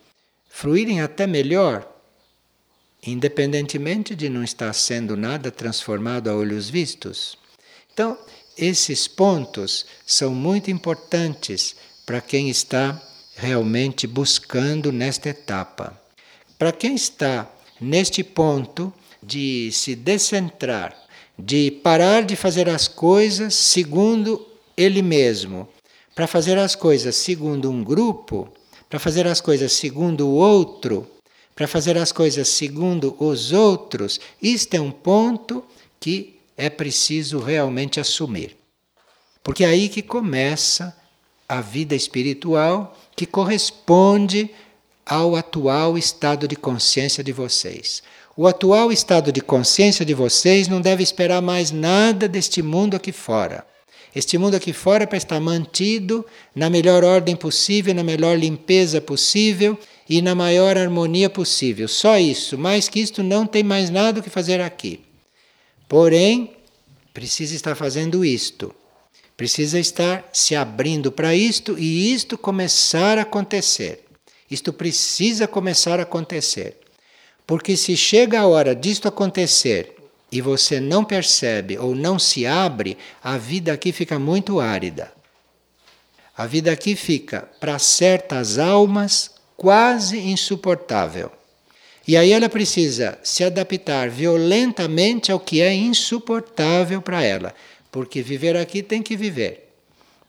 fluírem 0.49 1.03
até 1.03 1.27
melhor, 1.27 1.96
independentemente 3.07 4.15
de 4.15 4.29
não 4.29 4.43
estar 4.43 4.73
sendo 4.73 5.17
nada 5.17 5.51
transformado 5.51 6.29
a 6.29 6.37
olhos 6.37 6.69
vistos. 6.69 7.39
Então, 7.93 8.19
esses 8.59 9.07
pontos 9.07 9.87
são 10.05 10.35
muito 10.35 10.71
importantes 10.71 11.77
para 12.05 12.21
quem 12.21 12.51
está 12.51 13.01
realmente 13.37 14.07
buscando 14.07 14.91
nesta 14.91 15.29
etapa. 15.29 16.01
Para 16.59 16.73
quem 16.73 16.95
está 16.95 17.51
neste 17.81 18.25
ponto 18.25 18.93
de 19.23 19.71
se 19.73 19.95
descentrar, 19.95 20.97
de 21.39 21.71
parar 21.71 22.25
de 22.25 22.35
fazer 22.35 22.69
as 22.69 22.89
coisas 22.89 23.55
segundo 23.55 24.47
ele 24.77 25.03
mesmo, 25.03 25.69
para 26.15 26.27
fazer 26.27 26.59
as 26.59 26.75
coisas 26.75 27.15
segundo 27.15 27.71
um 27.71 27.85
grupo, 27.85 28.49
para 28.89 28.99
fazer 28.99 29.27
as 29.27 29.41
coisas 29.41 29.73
segundo 29.73 30.27
o 30.27 30.35
outro, 30.35 31.07
para 31.57 31.67
fazer 31.67 31.97
as 31.97 32.13
coisas 32.13 32.49
segundo 32.49 33.17
os 33.19 33.51
outros, 33.51 34.21
isto 34.43 34.75
é 34.75 34.81
um 34.81 34.91
ponto 34.91 35.65
que 35.99 36.39
é 36.55 36.69
preciso 36.69 37.39
realmente 37.39 37.99
assumir. 37.99 38.55
Porque 39.43 39.65
é 39.65 39.69
aí 39.69 39.89
que 39.89 40.03
começa 40.03 40.95
a 41.49 41.63
vida 41.63 41.95
espiritual 41.95 42.95
que 43.17 43.25
corresponde 43.25 44.51
ao 45.05 45.35
atual 45.35 45.97
estado 45.97 46.47
de 46.47 46.57
consciência 46.57 47.25
de 47.25 47.33
vocês. 47.33 48.03
O 48.37 48.47
atual 48.47 48.93
estado 48.93 49.33
de 49.33 49.41
consciência 49.41 50.05
de 50.05 50.13
vocês 50.13 50.69
não 50.69 50.81
deve 50.81 51.03
esperar 51.03 51.41
mais 51.41 51.71
nada 51.71 52.29
deste 52.29 52.61
mundo 52.61 52.97
aqui 52.97 53.13
fora. 53.13 53.67
Este 54.15 54.37
mundo 54.37 54.57
aqui 54.57 54.75
fora 54.75 55.05
é 55.05 55.07
para 55.07 55.17
estar 55.17 55.41
mantido 55.41 56.27
na 56.55 56.69
melhor 56.69 57.03
ordem 57.03 57.35
possível, 57.35 57.95
na 57.95 58.03
melhor 58.05 58.39
limpeza 58.39 59.01
possível 59.01 59.79
e 60.09 60.23
na 60.23 60.35
maior 60.35 60.79
harmonia 60.79 61.29
possível. 61.29 61.89
Só 61.89 62.19
isso, 62.19 62.57
mais 62.57 62.89
que 62.89 63.01
isto 63.01 63.23
não 63.23 63.47
tem 63.47 63.63
mais 63.63 63.91
nada 63.91 64.23
que 64.23 64.31
fazer 64.31 64.61
aqui. 64.61 65.01
Porém, 65.89 66.57
precisa 67.13 67.55
estar 67.55 67.75
fazendo 67.75 68.25
isto. 68.25 68.75
Precisa 69.37 69.79
estar 69.79 70.29
se 70.33 70.55
abrindo 70.55 71.13
para 71.13 71.35
isto 71.35 71.79
e 71.79 72.13
isto 72.13 72.39
começar 72.39 73.19
a 73.19 73.23
acontecer. 73.23 74.05
Isto 74.51 74.73
precisa 74.73 75.47
começar 75.47 76.01
a 76.01 76.05
acontecer. 76.05 76.79
Porque 77.47 77.77
se 77.77 77.97
chega 77.97 78.41
a 78.41 78.47
hora 78.47 78.75
disto 78.75 79.07
acontecer 79.07 79.95
e 80.33 80.41
você 80.41 80.81
não 80.81 81.05
percebe 81.05 81.79
ou 81.79 81.95
não 81.95 82.19
se 82.19 82.47
abre, 82.47 82.97
a 83.23 83.37
vida 83.37 83.73
aqui 83.73 83.93
fica 83.93 84.19
muito 84.19 84.59
árida. 84.59 85.13
A 86.37 86.47
vida 86.47 86.71
aqui 86.73 86.97
fica, 86.97 87.49
para 87.61 87.79
certas 87.79 88.59
almas, 88.59 89.31
quase 89.57 90.19
insuportável. 90.19 91.31
E 92.07 92.17
aí 92.17 92.33
ela 92.33 92.49
precisa 92.49 93.19
se 93.23 93.43
adaptar 93.43 94.09
violentamente 94.09 95.33
ao 95.33 95.41
que 95.41 95.61
é 95.61 95.75
insuportável 95.75 97.03
para 97.03 97.23
ela. 97.23 97.55
Porque 97.91 98.23
viver 98.23 98.57
aqui 98.57 98.83
tem 98.83 99.03
que 99.03 99.17
viver. 99.17 99.73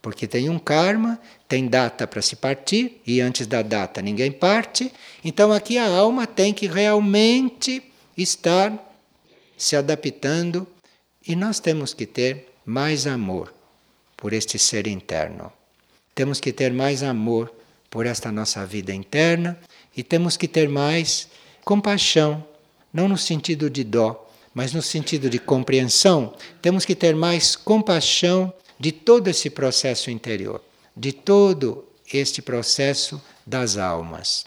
Porque 0.01 0.25
tem 0.25 0.49
um 0.49 0.57
karma, 0.57 1.19
tem 1.47 1.67
data 1.67 2.07
para 2.07 2.21
se 2.21 2.36
partir, 2.36 3.01
e 3.05 3.19
antes 3.19 3.45
da 3.45 3.61
data 3.61 4.01
ninguém 4.01 4.32
parte. 4.32 4.91
Então 5.23 5.51
aqui 5.51 5.78
a 5.78 5.88
alma 5.88 6.25
tem 6.25 6.53
que 6.53 6.65
realmente 6.65 7.84
estar 8.17 8.73
se 9.57 9.75
adaptando 9.75 10.67
e 11.28 11.36
nós 11.36 11.59
temos 11.59 11.93
que 11.93 12.05
ter 12.05 12.47
mais 12.65 13.05
amor 13.05 13.53
por 14.15 14.34
este 14.34 14.57
ser 14.57 14.88
interno. 14.88 15.51
Temos 16.15 16.39
que 16.39 16.51
ter 16.51 16.71
mais 16.73 17.03
amor 17.03 17.53
por 17.89 18.05
esta 18.05 18.31
nossa 18.31 18.65
vida 18.65 18.93
interna 18.93 19.57
e 19.95 20.03
temos 20.03 20.38
que 20.38 20.47
ter 20.47 20.69
mais 20.69 21.27
compaixão, 21.63 22.45
não 22.93 23.07
no 23.07 23.17
sentido 23.17 23.69
de 23.69 23.83
dó, 23.83 24.27
mas 24.53 24.73
no 24.73 24.81
sentido 24.81 25.29
de 25.29 25.39
compreensão. 25.39 26.33
Temos 26.61 26.85
que 26.85 26.95
ter 26.95 27.15
mais 27.15 27.55
compaixão 27.55 28.53
de 28.79 28.91
todo 28.91 29.27
esse 29.27 29.49
processo 29.49 30.09
interior, 30.09 30.63
de 30.95 31.11
todo 31.11 31.85
este 32.11 32.41
processo 32.41 33.21
das 33.45 33.77
almas. 33.77 34.45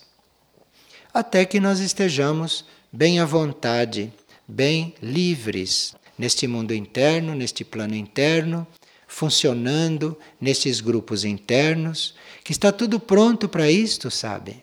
Até 1.13 1.45
que 1.45 1.61
nós 1.61 1.81
estejamos 1.81 2.65
bem 2.93 3.21
à 3.21 3.25
vontade, 3.25 4.13
bem 4.47 4.95
livres 5.03 5.95
neste 6.19 6.47
mundo 6.47 6.73
interno, 6.73 7.35
neste 7.35 7.65
plano 7.65 7.95
interno, 7.95 8.67
funcionando 9.11 10.17
nestes 10.41 10.81
grupos 10.81 11.25
internos, 11.25 12.15
que 12.45 12.53
está 12.53 12.71
tudo 12.71 13.01
pronto 13.01 13.49
para 13.49 13.69
isto, 13.69 14.09
sabe? 14.09 14.63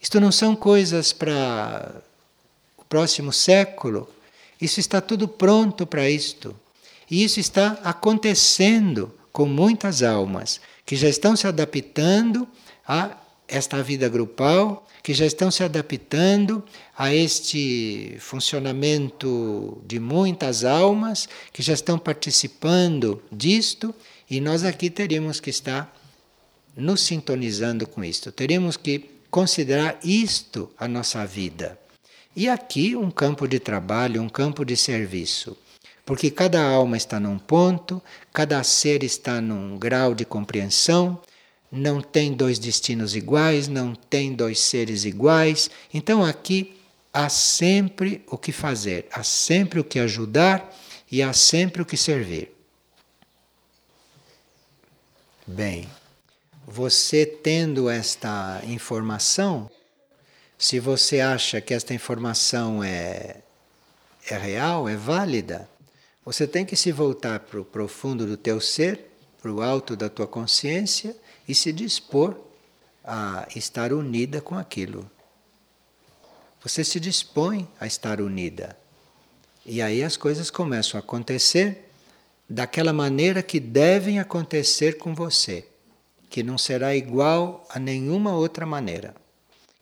Isto 0.00 0.20
não 0.20 0.32
são 0.32 0.56
coisas 0.56 1.12
para 1.12 2.02
o 2.76 2.84
próximo 2.84 3.32
século. 3.32 4.08
Isso 4.60 4.80
está 4.80 5.00
tudo 5.00 5.28
pronto 5.28 5.86
para 5.86 6.10
isto. 6.10 6.54
E 7.08 7.22
isso 7.22 7.38
está 7.38 7.78
acontecendo 7.84 9.12
com 9.32 9.46
muitas 9.46 10.02
almas 10.02 10.60
que 10.84 10.96
já 10.96 11.08
estão 11.08 11.36
se 11.36 11.46
adaptando 11.46 12.46
a 12.86 13.16
esta 13.46 13.82
vida 13.84 14.08
grupal, 14.08 14.85
que 15.06 15.14
já 15.14 15.24
estão 15.24 15.52
se 15.52 15.62
adaptando 15.62 16.64
a 16.98 17.14
este 17.14 18.16
funcionamento 18.18 19.80
de 19.86 20.00
muitas 20.00 20.64
almas 20.64 21.28
que 21.52 21.62
já 21.62 21.74
estão 21.74 21.96
participando 21.96 23.22
disto, 23.30 23.94
e 24.28 24.40
nós 24.40 24.64
aqui 24.64 24.90
teríamos 24.90 25.38
que 25.38 25.48
estar 25.48 25.96
nos 26.76 27.02
sintonizando 27.02 27.86
com 27.86 28.02
isto. 28.02 28.32
Teríamos 28.32 28.76
que 28.76 29.08
considerar 29.30 29.96
isto 30.02 30.68
a 30.76 30.88
nossa 30.88 31.24
vida. 31.24 31.78
E 32.34 32.48
aqui 32.48 32.96
um 32.96 33.08
campo 33.08 33.46
de 33.46 33.60
trabalho, 33.60 34.20
um 34.20 34.28
campo 34.28 34.64
de 34.64 34.76
serviço. 34.76 35.56
Porque 36.04 36.32
cada 36.32 36.60
alma 36.60 36.96
está 36.96 37.20
num 37.20 37.38
ponto, 37.38 38.02
cada 38.32 38.60
ser 38.64 39.04
está 39.04 39.40
num 39.40 39.78
grau 39.78 40.16
de 40.16 40.24
compreensão, 40.24 41.20
não 41.76 42.00
tem 42.00 42.32
dois 42.32 42.58
destinos 42.58 43.14
iguais, 43.14 43.68
não 43.68 43.94
tem 43.94 44.32
dois 44.32 44.58
seres 44.58 45.04
iguais. 45.04 45.70
Então 45.92 46.24
aqui 46.24 46.74
há 47.12 47.28
sempre 47.28 48.24
o 48.28 48.38
que 48.38 48.50
fazer, 48.50 49.06
há 49.12 49.22
sempre 49.22 49.78
o 49.78 49.84
que 49.84 49.98
ajudar 49.98 50.74
e 51.10 51.22
há 51.22 51.32
sempre 51.32 51.82
o 51.82 51.86
que 51.86 51.96
servir. 51.96 52.50
Bem, 55.46 55.88
você 56.66 57.24
tendo 57.24 57.88
esta 57.88 58.60
informação, 58.66 59.70
se 60.58 60.80
você 60.80 61.20
acha 61.20 61.60
que 61.60 61.72
esta 61.72 61.94
informação 61.94 62.82
é, 62.82 63.36
é 64.28 64.36
real, 64.36 64.88
é 64.88 64.96
válida, 64.96 65.68
você 66.24 66.46
tem 66.46 66.64
que 66.64 66.74
se 66.74 66.90
voltar 66.90 67.40
para 67.40 67.60
o 67.60 67.64
profundo 67.64 68.26
do 68.26 68.36
teu 68.36 68.60
ser, 68.60 69.12
para 69.40 69.52
o 69.52 69.62
alto 69.62 69.94
da 69.94 70.08
tua 70.08 70.26
consciência 70.26 71.14
e 71.48 71.54
se 71.54 71.72
dispor 71.72 72.36
a 73.04 73.46
estar 73.54 73.92
unida 73.92 74.40
com 74.40 74.56
aquilo. 74.56 75.08
Você 76.62 76.82
se 76.82 76.98
dispõe 76.98 77.68
a 77.78 77.86
estar 77.86 78.20
unida. 78.20 78.76
E 79.64 79.80
aí 79.80 80.02
as 80.02 80.16
coisas 80.16 80.50
começam 80.50 80.98
a 80.98 81.02
acontecer 81.02 81.88
daquela 82.48 82.92
maneira 82.92 83.42
que 83.42 83.60
devem 83.60 84.18
acontecer 84.18 84.98
com 84.98 85.14
você, 85.14 85.66
que 86.28 86.42
não 86.42 86.58
será 86.58 86.94
igual 86.94 87.66
a 87.70 87.78
nenhuma 87.78 88.34
outra 88.34 88.66
maneira. 88.66 89.14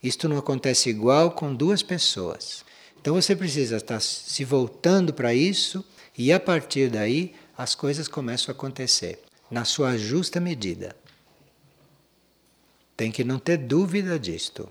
Isto 0.03 0.29
não 0.29 0.37
acontece 0.37 0.91
igual 0.91 1.31
com 1.31 1.55
duas 1.55 1.83
pessoas. 1.83 2.65
Então 3.01 3.15
você 3.15 3.35
precisa 3.35 3.77
estar 3.77 4.01
se 4.01 4.45
voltando 4.45 5.13
para 5.13 5.35
isso 5.35 5.85
e 6.17 6.33
a 6.33 6.41
partir 6.41 6.91
daí 6.91 7.35
as 7.57 7.75
coisas 7.75 8.09
começam 8.09 8.53
a 8.53 8.57
acontecer 8.57 9.23
na 9.51 9.65
sua 9.65 9.97
justa 9.97 10.41
medida. 10.41 10.97
Tem 12.97 13.11
que 13.11 13.25
não 13.25 13.39
ter 13.39 13.57
dúvida 13.57 14.19
disto. 14.19 14.69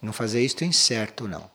Não 0.00 0.12
fazer 0.12 0.42
isto 0.44 0.64
incerto, 0.64 1.26
não. 1.26 1.53